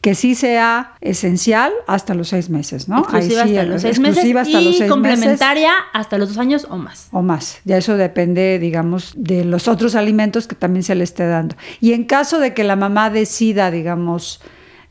que 0.06 0.14
sí 0.14 0.36
sea 0.36 0.92
esencial 1.00 1.72
hasta 1.88 2.14
los 2.14 2.28
seis 2.28 2.48
meses, 2.48 2.88
¿no? 2.88 3.00
Exclusiva 3.00 3.42
Ahí 3.42 3.48
sí, 3.48 3.56
hasta 3.56 3.68
los 3.68 3.82
seis 3.82 3.98
meses 3.98 4.36
hasta 4.36 4.60
y 4.60 4.64
los 4.64 4.76
seis 4.76 4.88
complementaria 4.88 5.68
meses, 5.70 5.84
hasta 5.94 6.16
los 6.16 6.28
dos 6.28 6.38
años 6.38 6.64
o 6.70 6.76
más. 6.76 7.08
O 7.10 7.22
más. 7.22 7.58
Ya 7.64 7.76
eso 7.76 7.96
depende, 7.96 8.60
digamos, 8.60 9.14
de 9.16 9.44
los 9.44 9.66
otros 9.66 9.96
alimentos 9.96 10.46
que 10.46 10.54
también 10.54 10.84
se 10.84 10.94
le 10.94 11.02
esté 11.02 11.26
dando. 11.26 11.56
Y 11.80 11.92
en 11.92 12.04
caso 12.04 12.38
de 12.38 12.54
que 12.54 12.62
la 12.62 12.76
mamá 12.76 13.10
decida, 13.10 13.72
digamos, 13.72 14.40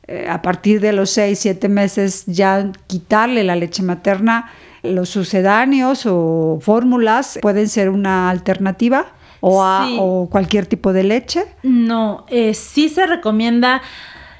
eh, 0.05 0.27
a 0.29 0.41
partir 0.41 0.81
de 0.81 0.91
los 0.91 1.11
seis, 1.11 1.39
siete 1.39 1.69
meses 1.69 2.25
ya 2.27 2.73
quitarle 2.87 3.45
la 3.45 3.55
leche 3.55 3.83
materna, 3.83 4.51
los 4.83 5.07
sucedáneos 5.07 6.03
o 6.05 6.59
fórmulas 6.61 7.39
pueden 7.41 7.69
ser 7.69 7.89
una 7.89 8.29
alternativa 8.29 9.13
o, 9.39 9.63
a, 9.63 9.85
Sí. 9.87 9.95
o 9.97 10.27
cualquier 10.29 10.65
tipo 10.65 10.91
de 10.91 11.03
leche. 11.05 11.45
No, 11.63 12.25
eh, 12.27 12.53
sí 12.53 12.89
se 12.89 13.07
recomienda 13.07 13.81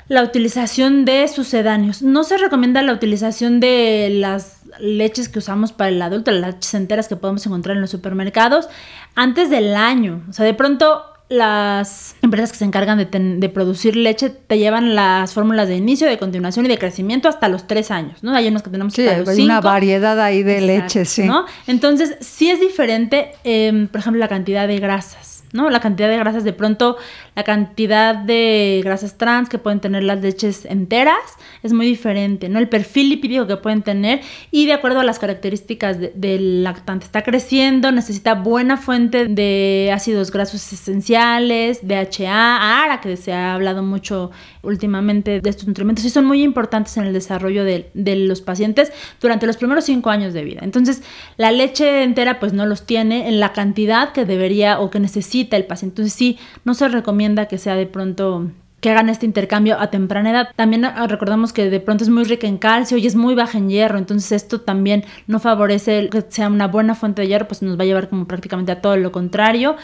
la 0.08 0.24
utilización 0.24 1.06
de 1.06 1.28
sucedáneos. 1.28 2.02
No 2.02 2.24
se 2.24 2.38
recomienda 2.38 2.82
la 2.82 2.94
utilización 2.94 3.60
de 3.60 4.10
las 4.12 4.62
leches 4.80 5.30
que 5.30 5.40
usamos 5.40 5.72
para 5.72 5.90
el 5.90 6.02
adulto, 6.02 6.32
las 6.32 6.56
leches 6.56 6.74
enteras 6.74 7.08
que 7.08 7.16
podemos 7.16 7.46
encontrar 7.46 7.76
en 7.76 7.82
los 7.82 7.90
supermercados, 7.92 8.68
antes 9.16 9.50
del 9.50 9.76
año. 9.76 10.22
O 10.30 10.34
sea, 10.34 10.46
de 10.46 10.54
pronto 10.54 11.02
las 11.28 12.16
empresas 12.22 12.52
que 12.52 12.60
se 12.60 12.66
encargan 12.66 13.00
de, 13.00 13.08
ten- 13.08 13.40
de 13.40 13.50
producir 13.50 13.96
leche 13.96 14.30
te 14.30 14.60
llevan 14.60 14.94
las 14.94 15.34
fórmulas 15.34 15.68
de 15.68 15.76
inicio, 15.76 16.08
de 16.08 16.20
continuación 16.20 16.66
y 16.68 16.70
de 16.70 16.78
crecimiento 16.78 17.28
hasta 17.28 17.48
los 17.48 17.66
tres 17.66 17.90
años, 17.90 18.22
¿no? 18.24 18.36
Hay 18.36 18.48
unos 18.48 18.62
que 18.62 18.70
tenemos 18.70 18.94
Sí, 18.94 19.08
hasta 19.08 19.20
los 19.22 19.30
hay 19.30 19.44
una 19.44 19.60
variedad 19.60 20.20
ahí 20.20 20.44
de 20.44 20.60
Exacto, 20.60 20.84
leche, 20.84 21.06
sí. 21.06 21.24
¿no? 21.24 21.46
Entonces, 21.66 22.16
sí 22.20 22.52
es 22.52 22.60
diferente, 22.60 23.32
eh, 23.44 23.88
por 23.92 24.02
ejemplo, 24.02 24.20
la 24.20 24.28
cantidad 24.28 24.68
de 24.68 24.78
grasas, 24.78 25.44
¿no? 25.52 25.72
La 25.72 25.80
cantidad 25.80 26.10
de 26.10 26.18
grasas, 26.18 26.44
de 26.44 26.54
pronto, 26.54 26.96
la 27.36 27.44
cantidad 27.44 28.16
de 28.16 28.82
grasas 28.84 29.18
trans 29.18 29.50
que 29.50 29.58
pueden 29.58 29.80
tener 29.80 30.04
las 30.04 30.22
leches 30.22 30.66
enteras 30.66 31.16
es 31.64 31.74
muy 31.74 31.86
diferente, 31.86 32.48
¿no? 32.50 32.60
El 32.60 32.70
perfil 32.70 33.10
lipídico 33.10 33.46
que 33.48 33.58
pueden 33.58 33.82
tener 33.82 34.22
y 34.52 34.66
de 34.68 34.74
acuerdo 34.74 35.00
a 35.00 35.04
las 35.04 35.20
características 35.20 36.00
de- 36.00 36.12
del 36.16 36.64
lactante. 36.64 37.06
Está 37.06 37.24
creciendo, 37.24 37.92
necesita 37.92 38.36
buena 38.36 38.78
fuente 38.78 39.26
de 39.28 39.92
ácidos 39.94 40.32
grasos 40.32 40.72
esenciales, 40.72 41.80
DHA, 41.88 42.84
ARA, 42.84 43.02
que 43.02 43.18
se 43.18 43.34
ha 43.34 43.54
hablado 43.54 43.84
mucho 43.84 44.32
últimamente 44.64 45.42
de 45.42 45.50
estos 45.50 45.68
nutrimentos 45.68 46.06
y 46.06 46.10
son 46.10 46.26
muy 46.26 46.42
importantes 46.42 46.96
en 46.98 47.06
el 47.06 47.14
desarrollo 47.14 47.64
de, 47.64 47.90
de 47.94 48.16
los 48.16 48.42
pacientes 48.42 48.92
durante 49.22 49.46
los 49.46 49.58
primeros 49.58 49.86
cinco 49.86 50.10
años 50.10 50.34
de 50.34 50.44
vida. 50.44 50.62
Entonces, 50.64 51.04
la 51.38 51.52
leche 51.52 52.04
entera 52.04 52.40
pues 52.40 52.54
no 52.54 52.66
los 52.66 52.86
tiene 52.86 53.28
en 53.28 53.40
la 53.40 53.54
cantidad 53.54 54.12
que 54.14 54.26
debería 54.26 54.80
o 54.80 54.90
que 54.90 55.00
necesita 55.00 55.58
el 55.58 55.66
paciente. 55.66 56.02
Entonces, 56.02 56.14
sí, 56.14 56.38
no 56.64 56.74
se 56.74 56.88
recomienda 56.88 57.25
que 57.48 57.58
sea 57.58 57.76
de 57.76 57.88
pronto 57.88 58.50
que 58.82 58.92
hagan 58.92 59.10
este 59.10 59.26
intercambio 59.26 59.80
a 59.80 59.90
temprana 59.90 60.30
edad. 60.30 60.50
También 60.56 60.86
ah, 60.86 61.08
recordamos 61.08 61.54
que 61.54 61.72
de 61.72 61.80
pronto 61.80 62.04
es 62.04 62.10
muy 62.12 62.24
rica 62.24 62.46
en 62.46 62.58
calcio 62.58 62.98
y 62.98 63.08
es 63.08 63.16
muy 63.16 63.34
baja 63.34 63.58
en 63.58 63.68
hierro, 63.68 63.98
entonces 63.98 64.32
esto 64.32 64.62
también 64.62 65.04
no 65.26 65.40
favorece 65.40 66.08
que 66.12 66.24
sea 66.30 66.50
una 66.50 66.68
buena 66.68 66.94
fuente 66.94 67.24
de 67.24 67.30
hierro, 67.30 67.48
pues 67.48 67.64
nos 67.64 67.80
va 67.80 67.84
a 67.84 67.86
llevar 67.88 68.10
como 68.10 68.28
prácticamente 68.28 68.72
a 68.72 68.82
todo 68.82 68.96
lo 68.98 69.12
contrario. 69.12 69.76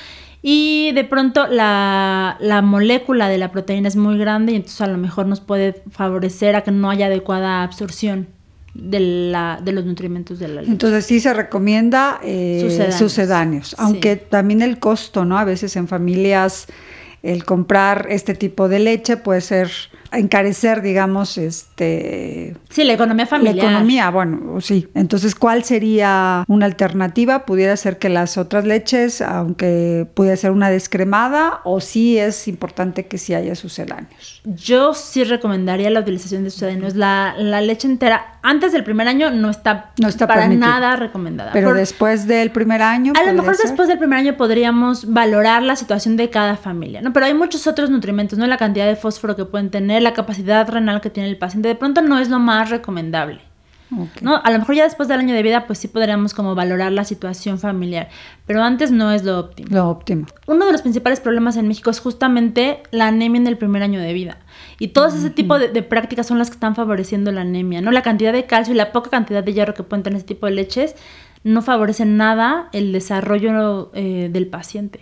Y 0.44 0.92
de 0.94 1.04
pronto 1.04 1.48
la, 1.48 2.38
la, 2.40 2.62
molécula 2.62 3.28
de 3.28 3.38
la 3.38 3.52
proteína 3.52 3.88
es 3.88 3.96
muy 3.96 4.18
grande 4.18 4.54
y 4.54 4.56
entonces 4.56 4.82
a 4.82 4.88
lo 4.88 4.98
mejor 4.98 5.28
nos 5.28 5.40
puede 5.40 5.82
favorecer 5.90 6.56
a 6.56 6.62
que 6.62 6.72
no 6.72 6.90
haya 6.90 7.08
adecuada 7.08 7.64
absorción 7.64 8.28
de, 8.74 9.00
la, 9.00 9.60
de 9.64 9.72
los 9.72 9.86
nutrimentos 9.86 10.40
de 10.40 10.48
la 10.48 10.62
leche. 10.62 10.72
Entonces 10.72 11.06
sí 11.06 11.20
se 11.20 11.34
recomienda 11.34 12.20
eh, 12.24 12.90
sucedáneos, 12.92 13.76
aunque 13.78 14.16
también 14.16 14.62
el 14.62 14.80
costo, 14.80 15.26
¿no? 15.26 15.38
A 15.38 15.44
veces 15.44 15.76
en 15.76 15.88
familias 15.88 16.68
el 17.24 17.46
comprar 17.46 18.08
este 18.10 18.34
tipo 18.34 18.68
de 18.68 18.80
leche 18.80 19.18
puede 19.18 19.42
ser 19.42 19.72
encarecer, 20.12 20.82
digamos, 20.82 21.38
este... 21.38 22.56
Sí, 22.70 22.84
la 22.84 22.94
economía 22.94 23.26
familiar. 23.26 23.56
La 23.56 23.64
economía, 23.64 24.10
bueno, 24.10 24.60
sí. 24.62 24.88
Entonces, 24.94 25.36
¿cuál 25.36 25.64
sería 25.64 26.44
una 26.48 26.66
alternativa? 26.66 27.46
Pudiera 27.46 27.76
ser 27.78 27.98
que 27.98 28.10
las 28.10 28.38
otras 28.38 28.66
leches, 28.66 29.22
aunque 29.22 30.08
pudiera 30.14 30.36
ser 30.36 30.52
una 30.52 30.70
descremada, 30.70 31.62
o 31.64 31.80
sí 31.80 32.18
es 32.18 32.48
importante 32.48 33.08
que 33.08 33.18
sí 33.18 33.34
haya 33.34 33.56
sucedáneos. 33.56 34.42
Yo 34.44 34.94
sí 34.94 35.24
recomendaría 35.24 35.90
la 35.90 36.02
utilización 36.02 36.44
de 36.44 36.50
sucedáneos. 36.50 36.96
La, 36.96 37.36
la 37.38 37.62
leche 37.62 37.88
entera, 37.88 38.40
antes 38.42 38.72
del 38.74 38.84
primer 38.84 39.08
año, 39.08 39.32
no 39.32 39.50
está, 39.50 39.92
no 40.00 40.08
está 40.08 40.28
para 40.28 40.48
nada 40.48 40.96
recomendada. 40.96 41.52
Pero 41.54 41.74
después 41.74 42.28
del 42.28 42.52
primer 42.52 42.82
año... 42.82 43.14
A 43.18 43.24
lo 43.24 43.34
mejor 43.34 43.58
después 43.58 43.88
del 43.88 43.98
primer 43.98 44.20
año 44.20 44.36
podríamos 44.36 45.12
valorar 45.14 45.64
la 45.64 45.76
situación 45.76 46.18
de 46.18 46.30
cada 46.30 46.58
familia, 46.58 47.02
¿no? 47.02 47.14
Pero 47.14 47.26
hay 47.26 47.34
muchos 47.34 47.68
otros 47.68 47.90
nutrimentos, 47.90 48.38
¿no? 48.38 48.48
La 48.48 48.58
cantidad 48.58 48.88
de 48.88 48.96
fósforo 48.96 49.36
que 49.36 49.46
pueden 49.46 49.70
tener, 49.70 50.01
la 50.02 50.14
capacidad 50.14 50.68
renal 50.70 51.02
que 51.02 51.10
tiene 51.10 51.30
el 51.30 51.38
paciente, 51.38 51.68
de 51.68 51.76
pronto 51.76 52.02
no 52.02 52.20
es 52.20 52.30
lo 52.30 52.40
más 52.40 52.70
recomendable. 52.70 53.42
¿no? 54.22 54.38
A 54.42 54.52
lo 54.52 54.60
mejor 54.60 54.76
ya 54.76 54.84
después 54.84 55.10
del 55.10 55.20
año 55.20 55.36
de 55.36 55.44
vida, 55.44 55.68
pues 55.68 55.80
sí 55.80 55.88
podríamos 55.88 56.34
como 56.34 56.56
valorar 56.56 56.92
la 56.92 57.04
situación 57.04 57.60
familiar, 57.60 58.10
pero 58.46 58.64
antes 58.64 58.92
no 58.92 59.12
es 59.12 59.24
lo 59.24 59.38
óptimo. 59.38 59.70
Lo 59.72 59.90
óptimo. 59.90 60.28
Uno 60.48 60.66
de 60.66 60.72
los 60.72 60.82
principales 60.82 61.20
problemas 61.20 61.58
en 61.58 61.68
México 61.68 61.90
es 61.90 62.00
justamente 62.00 62.84
la 62.92 63.08
anemia 63.08 63.42
en 63.42 63.48
el 63.48 63.58
primer 63.58 63.84
año 63.84 64.00
de 64.00 64.14
vida. 64.14 64.38
Y 64.80 64.90
todo 64.90 65.08
ese 65.08 65.30
tipo 65.30 65.60
de, 65.60 65.84
prácticas 65.84 66.28
son 66.28 66.40
las 66.40 66.50
que 66.50 66.56
están 66.56 66.76
favoreciendo 66.76 67.32
la 67.32 67.42
anemia, 67.42 67.82
¿no? 67.82 67.92
La 67.92 68.02
cantidad 68.02 68.32
de 68.32 68.46
calcio 68.46 68.74
y 68.74 68.78
la 68.78 68.92
poca 68.92 69.10
cantidad 69.10 69.44
de 69.44 69.54
hierro 69.54 69.74
que 69.74 69.84
pueden 69.84 70.04
tener 70.04 70.18
ese 70.18 70.28
tipo 70.28 70.46
de 70.46 70.54
leches 70.54 70.96
no 71.44 71.62
favorecen 71.62 72.18
nada 72.18 72.70
el 72.72 72.92
desarrollo 72.94 73.92
eh, 73.94 74.30
del 74.32 74.48
paciente. 74.48 75.02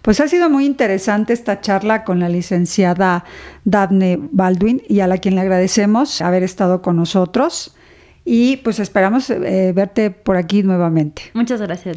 Pues 0.00 0.20
ha 0.20 0.28
sido 0.28 0.48
muy 0.48 0.64
interesante 0.64 1.32
esta 1.32 1.60
charla 1.60 2.04
con 2.04 2.20
la 2.20 2.28
licenciada 2.28 3.24
Daphne 3.64 4.18
Baldwin 4.18 4.82
y 4.88 5.00
a 5.00 5.06
la 5.06 5.18
quien 5.18 5.34
le 5.34 5.42
agradecemos 5.42 6.22
haber 6.22 6.42
estado 6.42 6.80
con 6.80 6.96
nosotros 6.96 7.76
y 8.24 8.58
pues 8.58 8.78
esperamos 8.78 9.28
eh, 9.30 9.72
verte 9.74 10.10
por 10.10 10.36
aquí 10.36 10.62
nuevamente. 10.62 11.22
Muchas 11.34 11.60
gracias. 11.60 11.96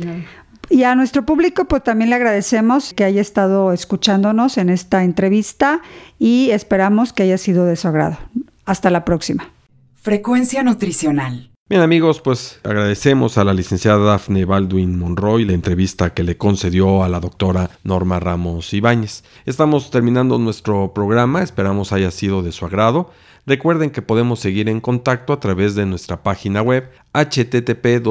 Y 0.70 0.84
a 0.84 0.96
nuestro 0.96 1.26
público 1.26 1.66
pues 1.66 1.84
también 1.84 2.10
le 2.10 2.16
agradecemos 2.16 2.94
que 2.94 3.04
haya 3.04 3.22
estado 3.22 3.72
escuchándonos 3.72 4.58
en 4.58 4.70
esta 4.70 5.04
entrevista 5.04 5.82
y 6.20 6.50
esperamos 6.52 7.14
que 7.14 7.24
haya 7.24 7.38
sido 7.38 7.66
de 7.66 7.76
su 7.76 7.88
agrado. 7.88 8.18
Hasta 8.66 8.90
la 8.90 9.06
próxima. 9.06 9.50
Frecuencia 9.96 10.64
nutricional. 10.64 11.55
Bien 11.68 11.82
amigos, 11.82 12.22
pues 12.22 12.60
agradecemos 12.64 13.40
a 13.40 13.44
la 13.44 13.52
licenciada 13.52 13.98
Daphne 13.98 14.46
Baldwin 14.46 15.00
Monroy 15.00 15.46
la 15.46 15.54
entrevista 15.54 16.14
que 16.14 16.22
le 16.22 16.38
concedió 16.38 17.04
a 17.04 17.10
la 17.10 17.20
doctora 17.20 17.72
Norma 17.84 18.20
Ramos 18.20 18.72
Ibáñez. 18.72 19.24
Estamos 19.48 19.90
terminando 19.90 20.38
nuestro 20.38 20.94
programa, 20.94 21.42
esperamos 21.42 21.92
haya 21.92 22.12
sido 22.12 22.44
de 22.44 22.52
su 22.52 22.68
agrado. 22.68 23.10
Recuerden 23.48 23.92
que 23.92 24.02
podemos 24.02 24.40
seguir 24.40 24.70
en 24.70 24.82
contacto 24.82 25.32
a 25.32 25.40
través 25.40 25.76
de 25.76 25.86
nuestra 25.86 26.24
página 26.24 26.64
web 26.64 26.90
http 27.14 28.02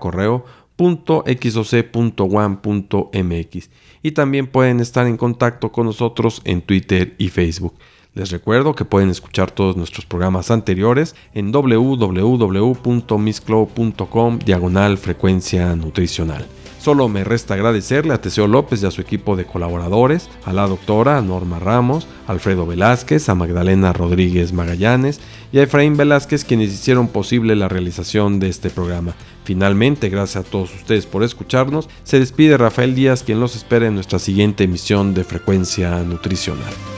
correo 0.00 0.44
.xoc.1.mx 0.78 3.70
y 4.02 4.12
también 4.12 4.46
pueden 4.46 4.80
estar 4.80 5.06
en 5.06 5.16
contacto 5.16 5.72
con 5.72 5.86
nosotros 5.86 6.42
en 6.44 6.60
Twitter 6.62 7.14
y 7.18 7.28
Facebook. 7.28 7.74
Les 8.14 8.30
recuerdo 8.30 8.74
que 8.74 8.84
pueden 8.84 9.10
escuchar 9.10 9.50
todos 9.50 9.76
nuestros 9.76 10.06
programas 10.06 10.50
anteriores 10.50 11.14
en 11.34 11.52
www.misclow.com 11.52 14.38
diagonal 14.38 14.98
frecuencia 14.98 15.76
nutricional. 15.76 16.46
Solo 16.78 17.08
me 17.08 17.24
resta 17.24 17.54
agradecerle 17.54 18.14
a 18.14 18.20
Teseo 18.20 18.46
López 18.46 18.82
y 18.82 18.86
a 18.86 18.90
su 18.90 19.00
equipo 19.00 19.36
de 19.36 19.44
colaboradores, 19.44 20.30
a 20.44 20.52
la 20.52 20.66
doctora 20.66 21.20
Norma 21.20 21.58
Ramos, 21.58 22.06
Alfredo 22.26 22.66
Velázquez, 22.66 23.28
a 23.28 23.34
Magdalena 23.34 23.92
Rodríguez 23.92 24.52
Magallanes 24.52 25.20
y 25.52 25.58
a 25.58 25.62
Efraín 25.64 25.96
Velázquez 25.96 26.44
quienes 26.44 26.72
hicieron 26.72 27.08
posible 27.08 27.56
la 27.56 27.68
realización 27.68 28.38
de 28.38 28.48
este 28.48 28.70
programa. 28.70 29.14
Finalmente, 29.44 30.08
gracias 30.08 30.46
a 30.46 30.48
todos 30.48 30.74
ustedes 30.74 31.06
por 31.06 31.22
escucharnos, 31.22 31.88
se 32.04 32.20
despide 32.20 32.56
Rafael 32.56 32.94
Díaz 32.94 33.22
quien 33.22 33.40
los 33.40 33.56
espera 33.56 33.86
en 33.86 33.94
nuestra 33.94 34.18
siguiente 34.18 34.64
emisión 34.64 35.14
de 35.14 35.24
Frecuencia 35.24 35.98
Nutricional. 36.04 36.97